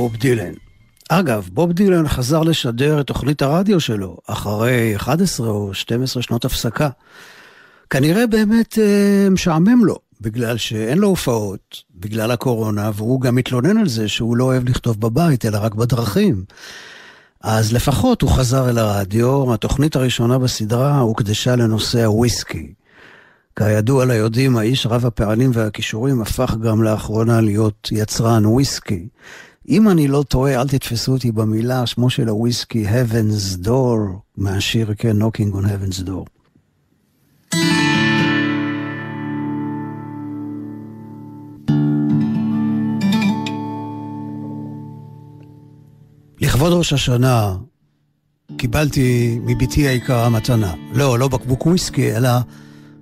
בוב 0.02 0.16
דילן. 0.16 0.54
אגב, 1.10 1.50
בוב 1.54 1.72
דילן 1.72 2.08
חזר 2.08 2.42
לשדר 2.42 3.02
את 3.02 3.08
תוכנית 3.08 3.42
הרדיו 3.42 3.80
שלו 3.80 4.18
אחרי 4.28 4.96
11 4.96 5.48
או 5.48 5.74
12 5.74 6.24
שנות 6.24 6.46
הפסקה. 6.46 6.90
כנראה 7.90 8.28
באמת 8.28 8.78
אה, 8.80 9.30
משעמם 9.30 9.86
לו, 9.86 9.96
בגלל 10.22 10.58
שאין 10.58 10.98
לו 10.98 11.08
הופעות, 11.08 11.84
בגלל 11.96 12.32
הקורונה, 12.32 12.92
והוא 12.94 13.22
גם 13.22 13.36
מתלונן 13.36 13.78
על 13.78 13.88
זה 13.88 14.08
שהוא 14.08 14.38
לא 14.38 14.44
אוהב 14.44 14.70
לכתוב 14.70 15.02
בבית, 15.02 15.46
אלא 15.46 15.58
רק 15.62 15.76
בדרכים. 15.76 16.44
אז 17.42 17.74
לפחות 17.74 18.22
הוא 18.22 18.32
חזר 18.32 18.70
אל 18.70 18.78
הרדיו, 18.78 19.54
התוכנית 19.54 19.96
הראשונה 19.96 20.38
בסדרה 20.40 21.00
הוקדשה 21.00 21.56
לנושא 21.56 22.06
הוויסקי. 22.06 22.74
כידוע 23.56 24.06
ליודעים, 24.06 24.58
האיש 24.58 24.86
רב 24.86 25.06
הפעלים 25.06 25.52
והכישורים 25.54 26.22
הפך 26.22 26.56
גם 26.62 26.84
לאחרונה 26.84 27.42
להיות 27.42 27.90
יצרן 27.92 28.46
וויסקי. 28.46 29.08
אם 29.69 29.89
אני 29.89 30.08
לא 30.08 30.24
טועה, 30.24 30.62
אל 30.62 30.67
תתפסו 30.67 31.12
אותי 31.12 31.32
במילה, 31.32 31.86
שמו 31.86 32.10
של 32.10 32.28
הוויסקי, 32.28 32.86
Heaven's 32.88 33.65
Door, 33.65 34.19
מהשיר, 34.38 34.93
כן, 34.97 35.21
Knocking 35.21 35.56
on 35.56 35.66
Heaven's 35.66 36.07
Door. 36.07 36.26
לכבוד 46.41 46.74
ראש 46.74 46.93
השנה 46.93 47.55
קיבלתי 48.57 49.39
מבתי 49.45 49.82
היקרה 49.88 50.30
מתנה. 50.30 50.74
לא, 50.93 51.20
לא 51.20 51.28
בקבוק 51.28 51.66
וויסקי, 51.66 52.16
אלא 52.16 52.30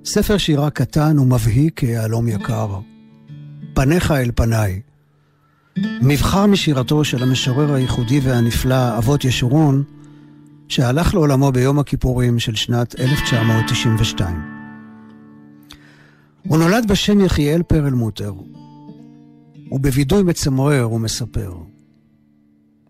ספר 0.05 0.37
שירה 0.37 0.69
קטן 0.69 1.19
ומבהיק 1.19 1.79
כיהלום 1.79 2.27
יקר. 2.27 2.79
פניך 3.73 4.11
אל 4.11 4.31
פניי. 4.35 4.81
מבחר 6.01 6.45
משירתו 6.45 7.03
של 7.03 7.23
המשורר 7.23 7.73
הייחודי 7.73 8.19
והנפלא 8.19 8.97
אבות 8.97 9.25
ישורון, 9.25 9.83
שהלך 10.67 11.13
לעולמו 11.13 11.51
ביום 11.51 11.79
הכיפורים 11.79 12.39
של 12.39 12.55
שנת 12.55 12.99
1992. 12.99 14.41
הוא 16.43 16.57
נולד 16.57 16.87
בשם 16.87 17.19
יחיאל 17.19 17.63
פרלמוטר, 17.63 18.33
ובווידוי 19.71 20.23
מצמרר 20.23 20.83
הוא 20.83 20.99
מספר. 20.99 21.53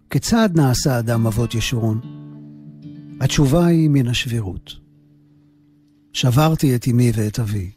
כיצד 0.10 0.50
נעשה 0.56 1.00
אדם 1.00 1.28
אבות 1.28 1.56
ישורון? 1.56 2.00
התשובה 3.22 3.66
היא 3.66 3.90
מן 3.90 4.08
השבירות. 4.08 4.76
שברתי 6.14 6.76
את 6.76 6.88
אמי 6.88 7.12
ואת 7.16 7.40
אבי. 7.40 7.72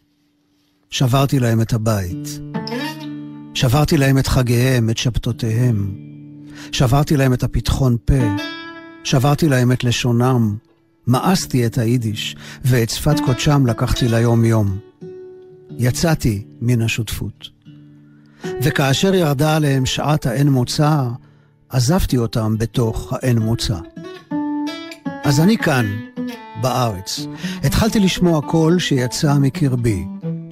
שברתי 0.90 1.40
להם 1.40 1.60
את 1.60 1.72
הבית. 1.72 2.28
שברתי 3.55 3.96
להם 3.96 4.18
את 4.18 4.26
חגיהם, 4.26 4.90
את 4.90 4.98
שבתותיהם. 4.98 5.94
שברתי 6.72 7.16
להם 7.16 7.32
את 7.32 7.42
הפתחון 7.42 7.96
פה. 8.05 8.36
שברתי 9.05 9.48
להם 9.48 9.72
את 9.72 9.84
לשונם. 9.84 10.57
מאסתי 11.07 11.66
את 11.66 11.78
היידיש, 11.78 12.36
ואת 12.64 12.90
שפת 12.90 13.20
קודשם 13.20 13.66
לקחתי 13.66 14.09
ליום-יום. 14.09 14.78
יצאתי 15.78 16.44
מן 16.61 16.82
השותפות. 16.82 17.48
וכאשר 18.62 19.14
ירדה 19.14 19.57
עליהם 19.57 19.86
שעת 19.86 20.26
האין 20.26 20.48
מוצא, 20.48 21.03
עזבתי 21.68 22.18
אותם 22.18 22.59
בתוך 22.59 23.12
האין 23.12 23.38
מוצא. 23.38 23.78
אז 25.24 25.40
אני 25.40 25.59
כאן, 25.59 25.86
בארץ. 26.62 27.26
התחלתי 27.62 28.00
לשמוע 28.00 28.40
קול 28.40 28.78
שיצא 28.78 29.38
מקרבי, 29.38 30.05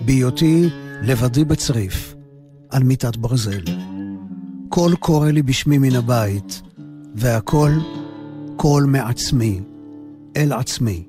בהיותי 0.05 0.69
לבדי 1.03 1.45
בצריף, 1.45 2.10
על 2.71 2.83
מיטת 2.83 3.17
ברזל. 3.17 3.61
קול 4.69 4.97
קורא 4.97 5.31
לי 5.31 5.43
בשמי 5.43 5.79
מן 5.79 5.97
הבית, 5.97 6.63
והקול 7.15 7.81
קול 8.57 8.85
מעצמי, 8.85 9.61
אל 10.37 10.53
עצמי. 10.53 11.05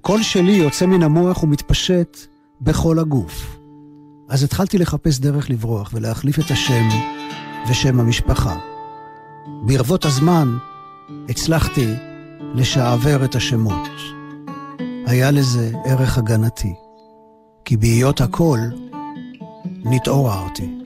קול 0.00 0.22
שלי 0.22 0.52
יוצא 0.52 0.86
מן 0.86 1.02
המוח 1.02 1.42
ומתפשט 1.42 2.18
בכל 2.60 2.98
הגוף. 2.98 3.56
אז 4.28 4.42
התחלתי 4.42 4.78
לחפש 4.78 5.18
דרך 5.18 5.50
לברוח 5.50 5.90
ולהחליף 5.94 6.38
את 6.38 6.50
השם 6.50 6.88
ושם 7.70 8.00
המשפחה. 8.00 8.58
ברבות 9.66 10.04
הזמן 10.04 10.56
הצלחתי 11.28 11.94
לשעבר 12.54 13.24
את 13.24 13.34
השמות. 13.34 13.88
היה 15.06 15.30
לזה 15.30 15.72
ערך 15.84 16.18
הגנתי, 16.18 16.74
כי 17.64 17.76
בהיות 17.76 18.20
הכל 18.20 18.58
נתעוררתי. 19.84 20.83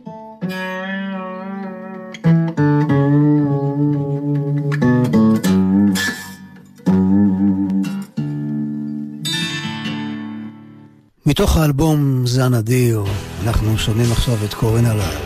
מתוך 11.27 11.57
האלבום 11.57 12.27
זן 12.27 12.55
אדיר, 12.55 13.05
אנחנו 13.45 13.79
שומעים 13.79 14.13
עכשיו 14.13 14.35
את 14.45 14.55
קורין 14.55 14.87
עליי, 14.87 15.17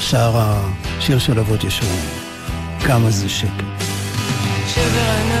שר 0.00 0.32
השיר 0.36 1.18
של 1.18 1.38
אבות 1.38 1.64
ישורון, 1.64 2.06
כמה 2.86 3.10
זה 3.10 3.28
שקט. 3.28 3.64
שבר 4.74 5.10
עננו, 5.10 5.35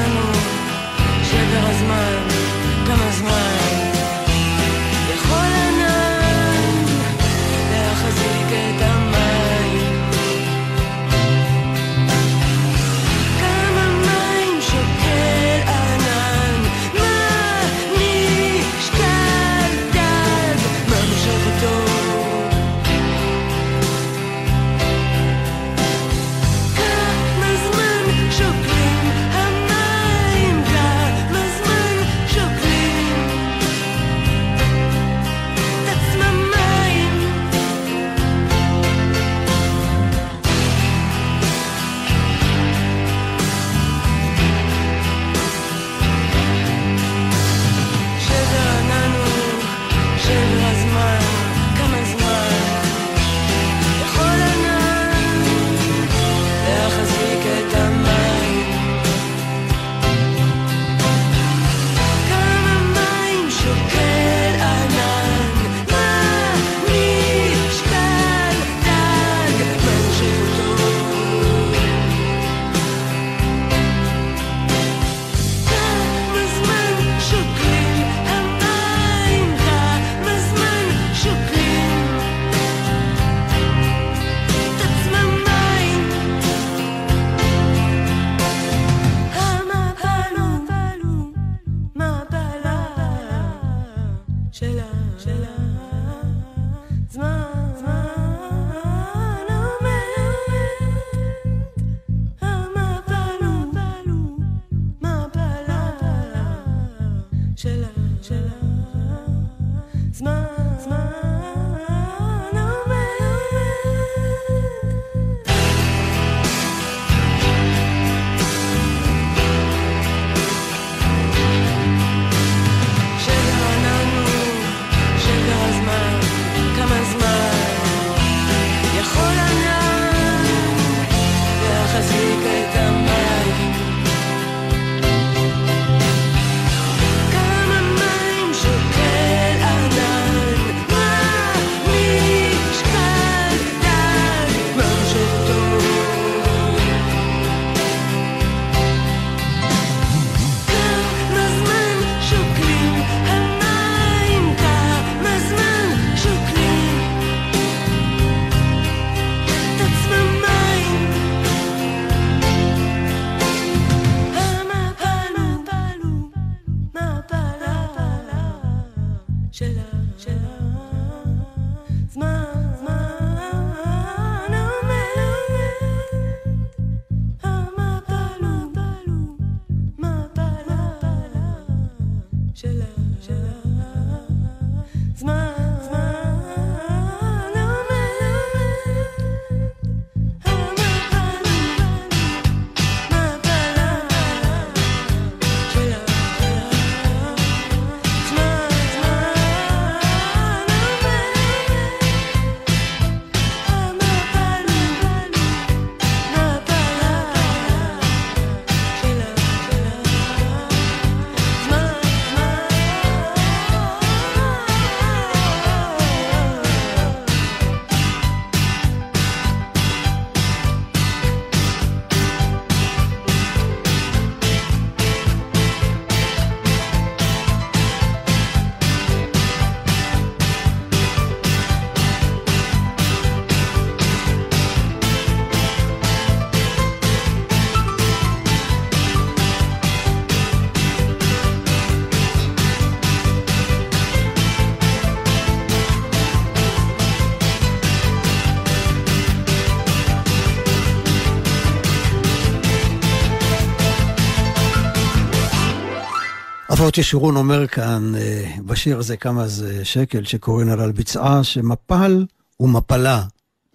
אבות 256.86 256.98
ישורון 256.98 257.36
אומר 257.36 257.66
כאן 257.66 258.12
אה, 258.16 258.50
בשיר 258.66 258.98
הזה 258.98 259.16
כמה 259.16 259.46
זה 259.46 259.84
שקל 259.84 260.24
שקורן 260.24 260.68
על 260.68 260.92
ביצעה, 260.92 261.44
שמפל 261.44 262.24
הוא 262.56 262.68
מפלה 262.68 263.22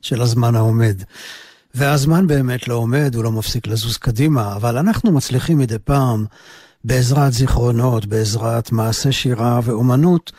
של 0.01 0.21
הזמן 0.21 0.55
העומד. 0.55 1.03
והזמן 1.73 2.27
באמת 2.27 2.67
לא 2.67 2.73
עומד, 2.73 3.15
הוא 3.15 3.23
לא 3.23 3.31
מפסיק 3.31 3.67
לזוז 3.67 3.97
קדימה, 3.97 4.55
אבל 4.55 4.77
אנחנו 4.77 5.11
מצליחים 5.11 5.57
מדי 5.57 5.79
פעם, 5.79 6.25
בעזרת 6.83 7.33
זיכרונות, 7.33 8.05
בעזרת 8.05 8.71
מעשה 8.71 9.11
שירה 9.11 9.59
ואומנות, 9.63 10.31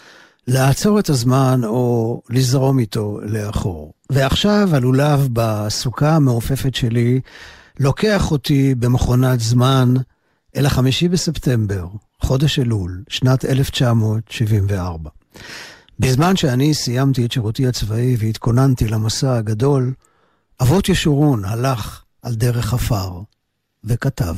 לעצור 0.48 0.98
את 0.98 1.08
הזמן 1.08 1.60
או 1.64 2.22
לזרום 2.30 2.78
איתו 2.78 3.18
לאחור. 3.22 3.92
ועכשיו 4.10 4.68
הלולב 4.72 5.28
בסוכה 5.32 6.16
המעופפת 6.16 6.74
שלי 6.74 7.20
לוקח 7.80 8.30
אותי 8.30 8.74
במכונת 8.74 9.40
זמן 9.40 9.94
אל 10.56 10.66
החמישי 10.66 11.08
בספטמבר, 11.08 11.86
חודש 12.22 12.58
אלול, 12.58 13.02
שנת 13.08 13.44
1974. 13.44 15.10
בזמן 15.98 16.36
שאני 16.36 16.74
סיימתי 16.74 17.24
את 17.24 17.32
שירותי 17.32 17.66
הצבאי 17.66 18.16
והתכוננתי 18.18 18.88
למסע 18.88 19.36
הגדול, 19.36 19.92
אבות 20.62 20.88
ישורון 20.88 21.44
הלך 21.44 22.02
על 22.22 22.34
דרך 22.34 22.74
עפר 22.74 23.20
וכתב. 23.84 24.36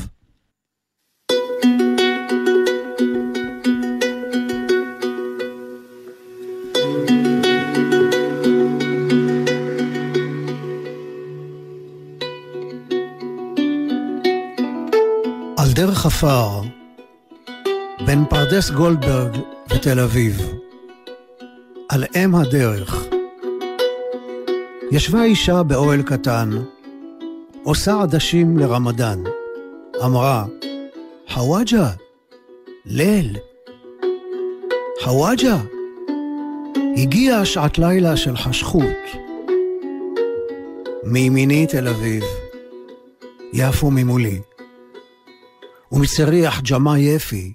על 15.59 15.72
דרך 15.72 16.07
עפר, 16.07 16.64
בין 18.01 18.24
פרדס 18.30 18.70
גולדברג 18.70 19.36
ותל 19.70 20.01
אביב, 20.01 20.53
על 21.88 22.05
אם 22.16 22.34
הדרך, 22.34 23.05
ישבה 24.90 25.24
אישה 25.24 25.62
באוהל 25.62 26.03
קטן, 26.03 26.51
עושה 27.62 28.03
עדשים 28.03 28.59
לרמדאן. 28.59 29.22
אמרה, 30.05 30.45
חוואג'ה, 31.28 31.90
ליל. 32.86 33.36
חוואג'ה, 35.03 35.57
הגיעה 36.97 37.45
שעת 37.45 37.78
לילה 37.78 38.16
של 38.16 38.36
חשכות. 38.36 39.05
מימיני 41.05 41.66
תל 41.66 41.88
אביב, 41.88 42.24
יפו 43.53 43.90
ממולי. 43.90 44.40
ומצריח 45.92 46.61
ג'מע 46.61 46.99
יפי, 46.99 47.53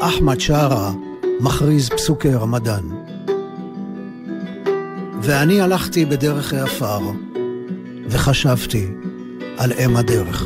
אחמד 0.00 0.40
שרה 0.40 0.92
מכריז 1.40 1.88
פסוקי 1.88 2.34
רמדאן. 2.34 2.84
ואני 5.22 5.60
הלכתי 5.60 6.04
בדרך 6.04 6.52
העפר, 6.52 6.98
וחשבתי 8.10 8.86
על 9.56 9.72
אם 9.72 9.96
הדרך. 9.96 10.44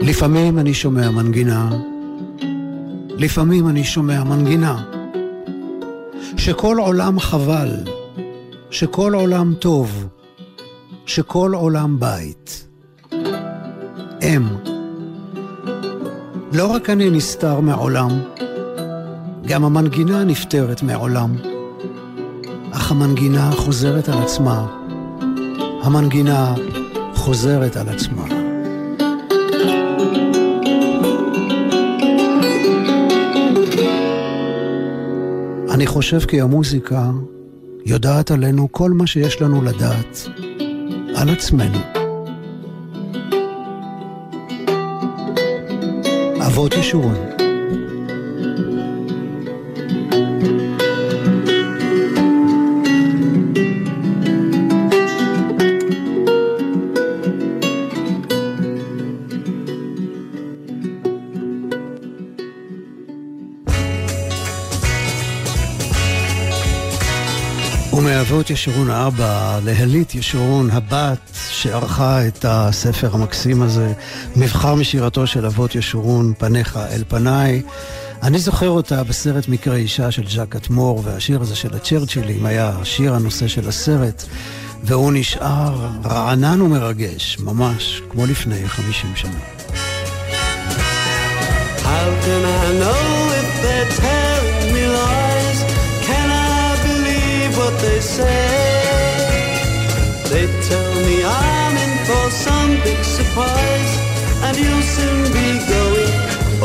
לפעמים 0.00 0.58
אני 0.58 0.74
שומע 0.74 1.10
מנגינה, 1.10 1.70
לפעמים 3.08 3.68
אני 3.68 3.84
שומע 3.84 4.24
מנגינה, 4.24 4.84
שכל 6.36 6.76
עולם 6.78 7.20
חבל, 7.20 7.70
שכל 8.74 9.14
עולם 9.14 9.54
טוב, 9.58 10.06
שכל 11.06 11.52
עולם 11.54 12.00
בית. 12.00 12.66
אם. 14.22 14.42
לא 16.52 16.66
רק 16.66 16.90
אני 16.90 17.10
נסתר 17.10 17.60
מעולם, 17.60 18.10
גם 19.46 19.64
המנגינה 19.64 20.24
נפטרת 20.24 20.82
מעולם. 20.82 21.36
אך 22.72 22.90
המנגינה 22.90 23.50
חוזרת 23.52 24.08
על 24.08 24.18
עצמה. 24.22 24.66
המנגינה 25.82 26.54
חוזרת 27.14 27.76
על 27.76 27.88
עצמה. 27.88 28.24
אני 35.70 35.86
חושב 35.86 36.20
כי 36.20 36.40
המוזיקה 36.40 37.10
יודעת 37.86 38.30
עלינו 38.30 38.72
כל 38.72 38.90
מה 38.90 39.06
שיש 39.06 39.40
לנו 39.40 39.62
לדעת 39.62 40.18
על 41.16 41.30
עצמנו. 41.30 41.78
אבות 46.46 46.74
ישורון. 46.74 47.43
ומאבות 68.44 68.50
ישורון 68.50 68.90
האבא 68.90 69.60
להלית 69.64 70.14
ישורון 70.14 70.70
הבת 70.70 71.18
שערכה 71.50 72.26
את 72.26 72.44
הספר 72.48 73.14
המקסים 73.14 73.62
הזה, 73.62 73.92
מבחר 74.36 74.74
משירתו 74.74 75.26
של 75.26 75.46
אבות 75.46 75.74
ישורון, 75.74 76.32
פניך 76.38 76.76
אל 76.76 77.02
פניי. 77.08 77.62
אני 78.22 78.38
זוכר 78.38 78.68
אותה 78.68 79.04
בסרט 79.04 79.48
מקרה 79.48 79.76
אישה 79.76 80.10
של 80.10 80.28
ז'אק 80.28 80.56
אטמור, 80.56 81.02
והשיר 81.04 81.40
הזה 81.40 81.56
של 81.56 81.74
הצ'רצ'ילים 81.74 82.46
היה 82.46 82.72
שיר 82.84 83.14
הנושא 83.14 83.48
של 83.48 83.68
הסרט, 83.68 84.24
והוא 84.82 85.12
נשאר 85.14 85.88
רענן 86.04 86.60
ומרגש, 86.62 87.38
ממש 87.40 88.02
כמו 88.10 88.26
לפני 88.26 88.68
50 88.68 89.10
שנה. 89.16 89.40
How 91.84 92.08
can 92.24 92.44
I 92.44 92.53
they 97.84 98.00
say? 98.00 98.44
They 100.30 100.46
tell 100.68 100.94
me 101.06 101.16
I'm 101.24 101.74
in 101.84 101.92
for 102.08 102.26
some 102.30 102.72
big 102.86 103.00
surprise, 103.18 103.92
and 104.44 104.56
you'll 104.56 104.88
soon 104.96 105.22
be 105.38 105.48
going 105.74 106.14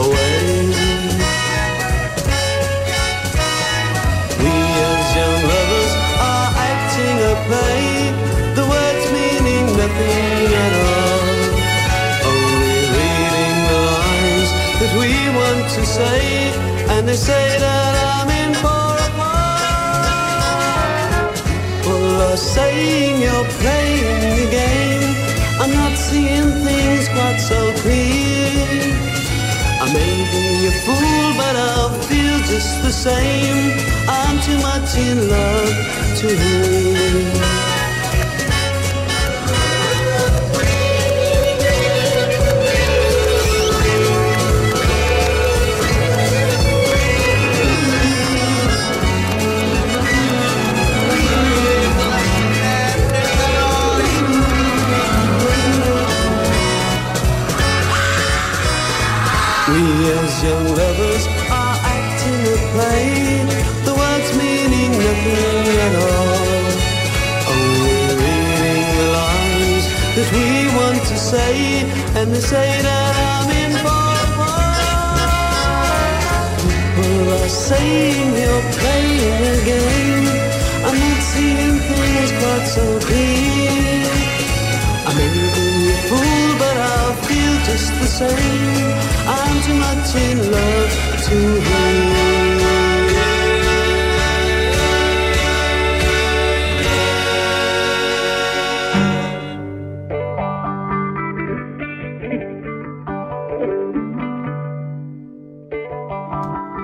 away. 0.04 0.48
We 4.44 4.56
as 4.92 5.08
young 5.20 5.40
lovers 5.52 5.94
are 6.32 6.50
acting 6.72 7.18
a 7.32 7.36
play, 7.48 7.84
the 8.58 8.66
words 8.74 9.06
meaning 9.18 9.66
nothing 9.82 10.48
at 10.66 10.74
all. 10.88 11.28
Only 12.32 12.80
reading 12.98 13.58
the 13.72 13.80
lines 13.92 14.50
that 14.80 14.94
we 15.02 15.12
want 15.40 15.66
to 15.78 15.84
say, 15.98 16.22
and 16.94 17.02
they 17.10 17.20
say 17.30 17.49
saying 22.40 23.22
you're 23.22 23.50
playing 23.60 24.22
the 24.40 24.48
game. 24.50 25.16
I'm 25.60 25.74
not 25.74 25.98
seeing 25.98 26.52
things 26.64 27.08
quite 27.10 27.40
so 27.40 27.60
clear. 27.82 28.80
I 29.84 29.86
may 29.94 30.16
be 30.32 30.68
a 30.68 30.74
fool, 30.86 31.28
but 31.36 31.56
I'll 31.56 31.94
feel 32.08 32.40
just 32.48 32.82
the 32.82 32.92
same. 32.92 33.78
I'm 34.08 34.40
too 34.48 34.60
much 34.70 34.96
in 34.98 35.30
love 35.30 36.18
to 36.20 36.28
hear. 36.28 37.59
Young 60.44 60.68
lovers 60.74 61.28
are 61.52 61.78
acting 61.84 62.42
a 62.48 62.58
play, 62.72 63.44
the 63.84 63.94
words 63.94 64.30
meaning 64.38 64.92
nothing 64.92 65.68
at 65.86 65.94
all. 66.08 66.68
Only 67.52 68.00
reading 68.24 68.88
the 69.00 69.08
lines 69.20 69.86
that 70.16 70.30
we 70.32 70.48
want 70.80 71.02
to 71.12 71.18
say, 71.18 71.84
and 72.16 72.32
they 72.32 72.40
say 72.40 72.70
that 72.88 73.14
I'm 73.32 73.50
in 73.64 73.74
for. 73.84 74.08
People 76.96 77.34
are 77.36 77.50
saying 77.50 78.28
you're 78.40 78.66
playing 78.80 79.42
a 79.44 79.58
game. 79.72 80.28
I'm 80.88 80.98
not 81.04 81.22
seeing 81.32 81.78
things 81.90 82.32
quite 82.40 82.66
so 82.76 82.86
clear. 83.08 83.69
The 88.02 88.08
same. 88.20 88.92
I'm 89.36 89.56
too 89.66 89.78
much 89.86 90.12
in 90.28 90.38
love 90.56 90.94
to 91.26 91.38
hear. 91.68 92.40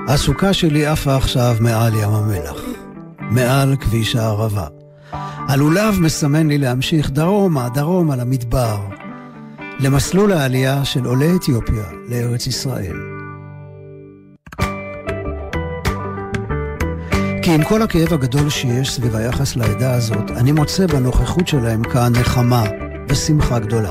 הסוכה 0.07 0.53
שלי 0.53 0.85
עפה 0.85 1.15
עכשיו 1.15 1.55
מעל 1.59 1.93
ים 1.93 2.09
המלח, 2.09 2.61
מעל 3.19 3.75
כביש 3.75 4.15
הערבה. 4.15 4.67
הלולב 5.47 5.99
מסמן 6.01 6.47
לי 6.47 6.57
להמשיך 6.57 7.09
דרומה, 7.09 7.69
דרומה 7.69 8.15
למדבר, 8.15 8.77
למסלול 9.79 10.31
העלייה 10.31 10.85
של 10.85 11.05
עולי 11.05 11.35
אתיופיה 11.35 11.83
לארץ 12.09 12.47
ישראל. 12.47 12.95
כי 17.41 17.51
עם 17.51 17.63
כל 17.63 17.81
הכאב 17.81 18.13
הגדול 18.13 18.49
שיש 18.49 18.91
סביב 18.91 19.15
היחס 19.15 19.55
לעדה 19.55 19.93
הזאת, 19.95 20.31
אני 20.31 20.51
מוצא 20.51 20.87
בנוכחות 20.87 21.47
שלהם 21.47 21.83
כאן 21.83 22.13
נחמה 22.19 22.63
ושמחה 23.09 23.59
גדולה. 23.59 23.89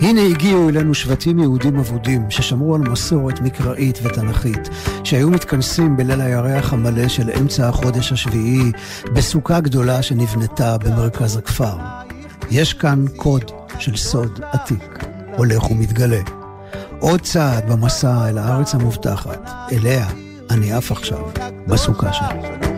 הנה 0.00 0.20
הגיעו 0.20 0.68
אלינו 0.68 0.94
שבטים 0.94 1.38
יהודים 1.38 1.78
אבודים 1.78 2.30
ששמרו 2.30 2.74
על 2.74 2.80
מסורת 2.80 3.40
מקראית 3.40 3.98
ותנכית, 4.02 4.68
שהיו 5.04 5.30
מתכנסים 5.30 5.96
בליל 5.96 6.20
הירח 6.20 6.72
המלא 6.72 7.08
של 7.08 7.30
אמצע 7.40 7.68
החודש 7.68 8.12
השביעי 8.12 8.72
בסוכה 9.12 9.60
גדולה 9.60 10.02
שנבנתה 10.02 10.78
במרכז 10.78 11.36
הכפר. 11.36 11.76
יש 12.50 12.74
כאן 12.74 13.04
קוד 13.16 13.50
של 13.82 13.96
סוד 13.96 14.40
עתיק, 14.52 15.04
הולך 15.36 15.70
ומתגלה. 15.70 16.20
עוד 16.98 17.20
צעד 17.20 17.72
במסע 17.72 18.28
אל 18.28 18.38
הארץ 18.38 18.74
המובטחת, 18.74 19.50
אליה 19.72 20.06
אני 20.50 20.72
עף 20.72 20.92
עכשיו, 20.92 21.30
בסוכה 21.66 22.12
שלי. 22.12 22.71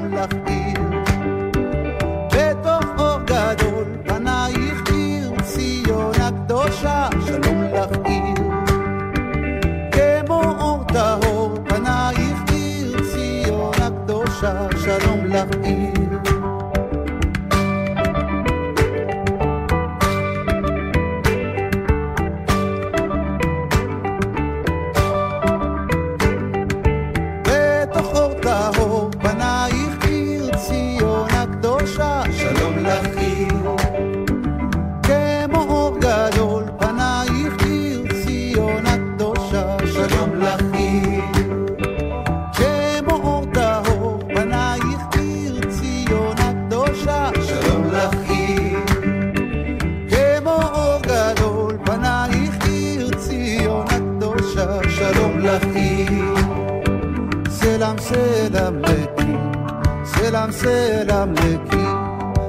selam 60.53 60.53
selam 60.53 61.35
leki 61.35 61.85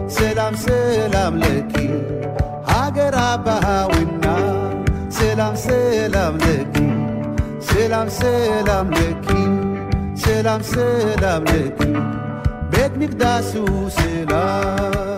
selam 0.09 0.55
selam 0.55 1.39
leki. 1.39 1.89
Hager 2.67 3.13
abahwina 3.13 4.35
selam 5.09 5.55
selam 5.55 6.37
leki 6.37 6.87
selam 7.61 8.09
selam 8.09 8.91
leki 8.91 9.43
selam 10.15 10.63
selam 10.63 11.43
leki. 11.45 11.95
Bet 12.71 12.91
mikdasu 12.97 13.63
selam. 13.89 15.14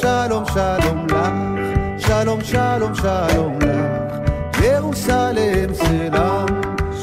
שלום 0.00 0.44
שלום 0.54 1.06
לך 1.06 1.26
שלום 1.98 2.40
שלום 2.44 2.94
שלום 2.94 3.58
לך 3.60 4.64
ירוסלם 4.64 5.74
סלם 5.74 6.46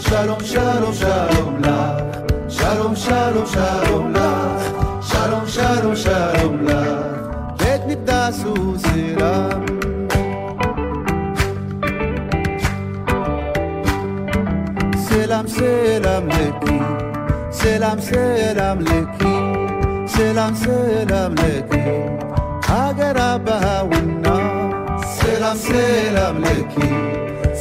שלום 0.02 0.39
שלום 0.44 0.94
שלום 0.94 1.60
לך 1.60 2.02
שלום 2.50 2.96
שלום 2.96 3.46
שלום 3.46 4.14
לך 4.14 4.62
שלום 5.02 5.48
שלום 5.48 5.96
שלום 5.96 6.64
לך 6.64 6.88
בית 7.58 7.82
מקדש 7.88 8.36
הוא 8.44 8.78
סלם 8.78 9.62
סלם 14.98 15.48
סלם 15.48 16.28
לקי 16.28 16.80
סלם 17.52 18.02
סלם 18.02 18.80
לקי 18.80 19.64
سلام 20.08 20.56
سلام 20.56 21.34
لکی 21.34 22.27
ሀገር 22.69 23.19
አበሃውና 23.27 24.25
ሰላም 25.19 25.57
ሰላም 25.66 26.37
ለኪ 26.45 26.75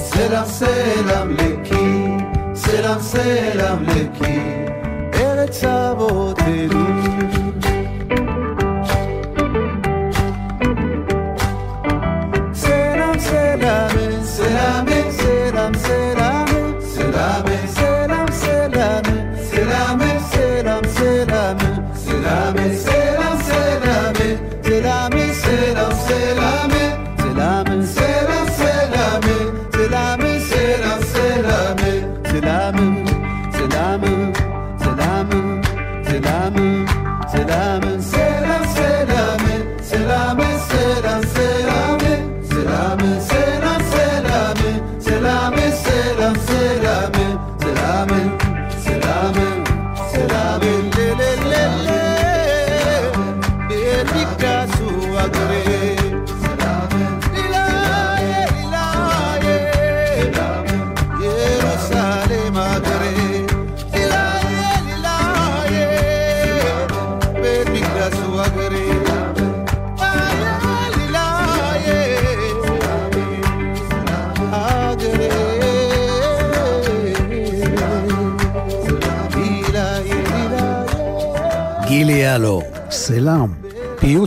ሰላም 0.09 0.47
ሰላም 0.57 1.29
ለኪ 1.39 1.69
ሰላም 2.65 3.01
ሰላም 3.11 3.79
ለኪ 3.89 4.19
ארץ 5.21 5.59
אבותינו 5.65 6.83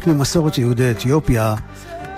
פיוט 0.00 0.16
ממסורת 0.16 0.58
יהודי 0.58 0.90
אתיופיה, 0.90 1.54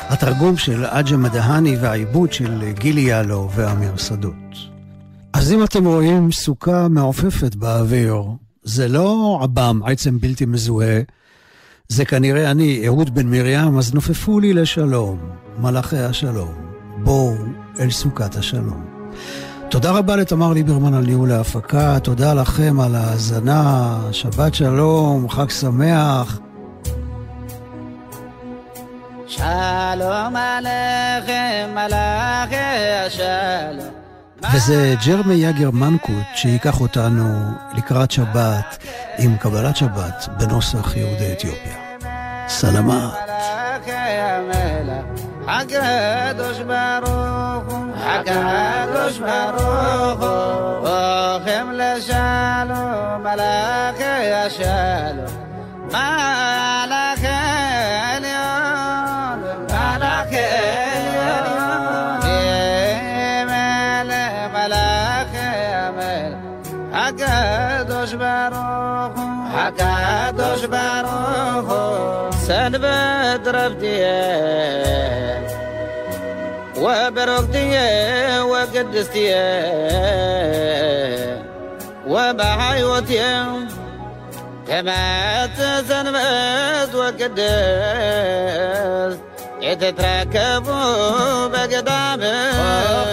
התרגום 0.09 0.57
של 0.57 0.85
עג'ה 0.85 1.17
מדהני 1.17 1.77
והעיבוד 1.77 2.33
של 2.33 2.71
גילי 2.73 3.01
יאלו 3.01 3.51
ואמיר 3.55 3.97
שדות. 3.97 4.35
אז 5.33 5.53
אם 5.53 5.65
אתם 5.65 5.85
רואים 5.85 6.33
סוכה 6.33 6.89
מעופפת 6.89 7.55
באוויר, 7.55 8.23
זה 8.63 8.89
לא 8.89 9.39
עב"ם, 9.43 9.81
עצם 9.85 10.19
בלתי 10.19 10.45
מזוהה, 10.45 11.01
זה 11.89 12.05
כנראה 12.05 12.51
אני, 12.51 12.87
אהוד 12.87 13.15
בן 13.15 13.31
מרים, 13.31 13.79
אז 13.79 13.95
נופפו 13.95 14.41
לי 14.41 14.53
לשלום, 14.53 15.19
מלאכי 15.59 15.99
השלום, 15.99 16.55
בואו 17.05 17.35
אל 17.81 17.91
סוכת 17.91 18.37
השלום. 18.37 18.85
תודה 19.71 19.91
רבה 19.91 20.17
לתמר 20.17 20.53
ליברמן 20.53 20.95
על 20.95 21.05
ניהול 21.05 21.33
ההפקה, 21.33 21.99
תודה 22.01 22.35
לכם 22.35 22.81
על 22.81 22.95
ההאזנה, 22.95 23.99
שבת 24.13 24.55
שלום, 24.55 25.29
חג 25.29 25.51
שמח. 25.51 26.41
שלום 29.37 30.37
עליכם, 30.37 31.71
מלאכי 31.75 32.57
השלום. 33.07 33.95
וזה 34.53 34.95
ג'רמי 35.07 35.35
יגר 35.35 35.71
מנקוט 35.71 36.27
שייקח 36.35 36.81
אותנו 36.81 37.51
לקראת 37.75 38.11
שבת 38.11 38.79
עם 39.19 39.37
קבלת 39.37 39.77
שבת 39.77 40.29
בנוסח 40.39 40.97
יהודי 40.97 41.33
אתיופיה. 41.33 41.77
סלמה. 42.49 43.11
הקדוש 45.49 46.59
ברוך 46.59 47.73
הוא, 47.73 47.87
הקדוש 47.97 49.19
ברוך 49.19 50.21
הוא, 50.21 50.89
אוכם 50.89 51.67
לשלום, 51.73 53.23
מלאכי 53.23 54.33
השלום, 54.33 55.53
ረፍትየ 73.55 74.05
ወበረክትየ 76.85 77.75
ወቅድስትየ 78.53 79.33
ወበሃይወትየ 82.13 83.25
ከመት 84.69 85.59
ሰንበት 85.89 86.93
ወቅድስ 87.01 87.45
የተትረከቡ 89.63 90.67
በገዳም 91.53 92.23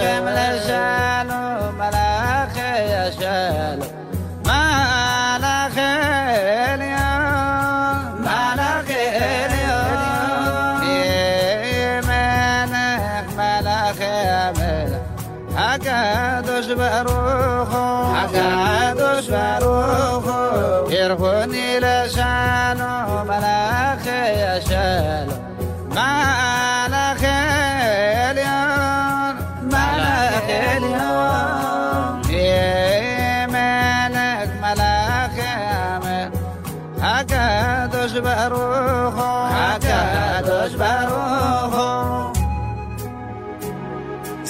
ከምለሻሉ 0.02 1.30
ተራሮሆ 40.90 41.76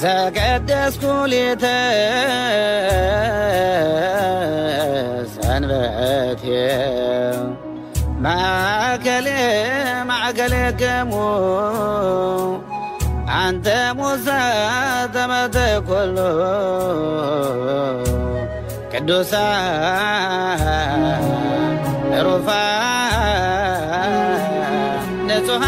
ዘቀደስኩ 0.02 1.04
ሌተ 1.32 1.66
ሰንበት 5.36 6.44
ማእከሌ 8.26 9.28
ማእከሌ 10.10 10.56
ገሙ 10.82 11.12
አንተ 13.40 13.68
ሙሳ 14.00 14.28
ተመተ 15.16 15.58
ኮሎ 15.90 16.18
ቅዱሳ 18.94 19.34
ሩፋ 22.28 22.50
ንጹሃ 25.30 25.64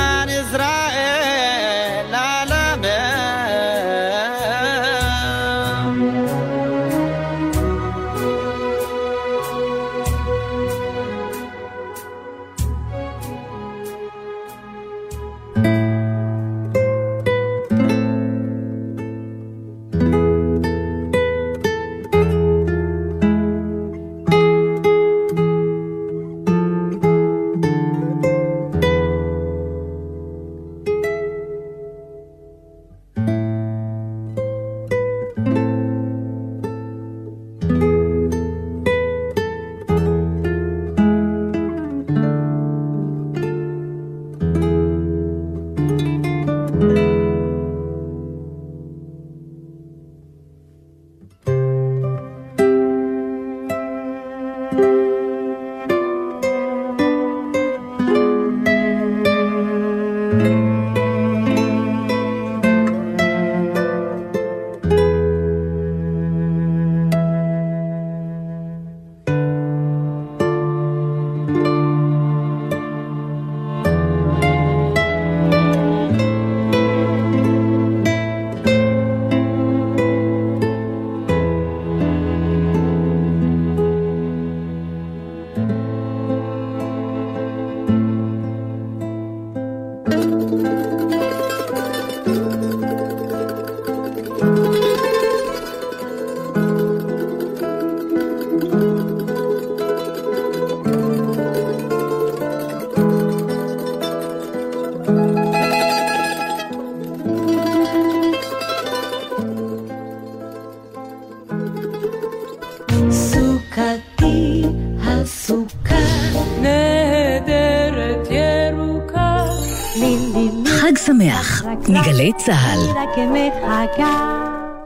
צה"ל 122.45 122.93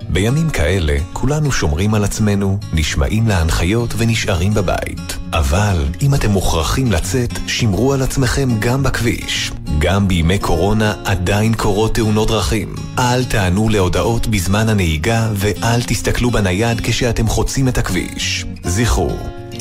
בימים 0.09 0.49
כאלה 0.49 0.97
כולנו 1.13 1.51
שומרים 1.51 1.93
על 1.93 2.03
עצמנו, 2.03 2.57
נשמעים 2.73 3.27
להנחיות 3.27 3.93
ונשארים 3.97 4.53
בבית. 4.53 5.17
אבל 5.33 5.85
אם 6.01 6.15
אתם 6.15 6.31
מוכרחים 6.31 6.91
לצאת, 6.91 7.29
שמרו 7.47 7.93
על 7.93 8.01
עצמכם 8.01 8.49
גם 8.59 8.83
בכביש. 8.83 9.51
גם 9.79 10.07
בימי 10.07 10.39
קורונה 10.39 10.93
עדיין 11.05 11.53
קורות 11.53 11.95
תאונות 11.95 12.27
דרכים. 12.27 12.75
אל 12.99 13.23
תענו 13.23 13.69
להודעות 13.69 14.27
בזמן 14.27 14.69
הנהיגה 14.69 15.29
ואל 15.33 15.81
תסתכלו 15.81 16.31
בנייד 16.31 16.81
כשאתם 16.81 17.27
חוצים 17.27 17.67
את 17.67 17.77
הכביש. 17.77 18.45
זכרו, 18.63 19.11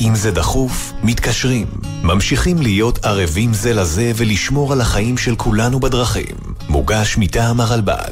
אם 0.01 0.15
זה 0.15 0.31
דחוף, 0.31 0.93
מתקשרים. 1.03 1.67
ממשיכים 2.03 2.61
להיות 2.61 3.05
ערבים 3.05 3.53
זה 3.53 3.73
לזה 3.73 4.11
ולשמור 4.15 4.73
על 4.73 4.81
החיים 4.81 5.17
של 5.17 5.35
כולנו 5.35 5.79
בדרכים. 5.79 6.44
מוגש 6.85 7.17
מטעם 7.17 7.61
הרלב"ד. 7.61 8.11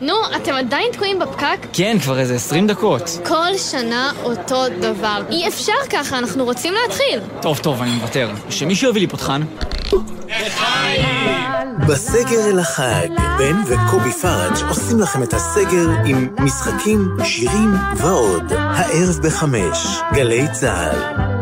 נו, 0.00 0.14
אתם 0.36 0.52
עדיין 0.54 0.92
תקועים 0.92 1.18
בפקק? 1.18 1.66
כן, 1.72 1.96
כבר 2.02 2.18
איזה 2.18 2.34
20 2.34 2.66
דקות. 2.66 3.18
כל 3.26 3.58
שנה 3.58 4.12
אותו 4.22 4.68
דבר. 4.80 5.22
אי 5.30 5.48
אפשר 5.48 5.72
ככה, 5.90 6.18
אנחנו 6.18 6.44
רוצים 6.44 6.74
להתחיל. 6.82 7.20
טוב, 7.42 7.58
טוב, 7.58 7.82
אני 7.82 7.90
מוותר. 7.90 8.30
שמישהו 8.50 8.90
יביא 8.90 9.00
לי 9.00 9.06
פותחן. 9.06 9.42
בסגר 11.88 12.50
אל 12.50 12.58
החג, 12.58 13.08
בן 13.38 13.56
וקובי 13.66 14.12
פראג' 14.12 14.68
עושים 14.68 15.00
לכם 15.00 15.22
את 15.22 15.34
הסגר 15.34 15.88
עם 16.04 16.28
משחקים, 16.38 17.08
שירים 17.24 17.74
ועוד. 17.96 18.52
הערב 18.52 19.18
בחמש, 19.22 20.00
גלי 20.14 20.46
צה"ל. 20.52 21.33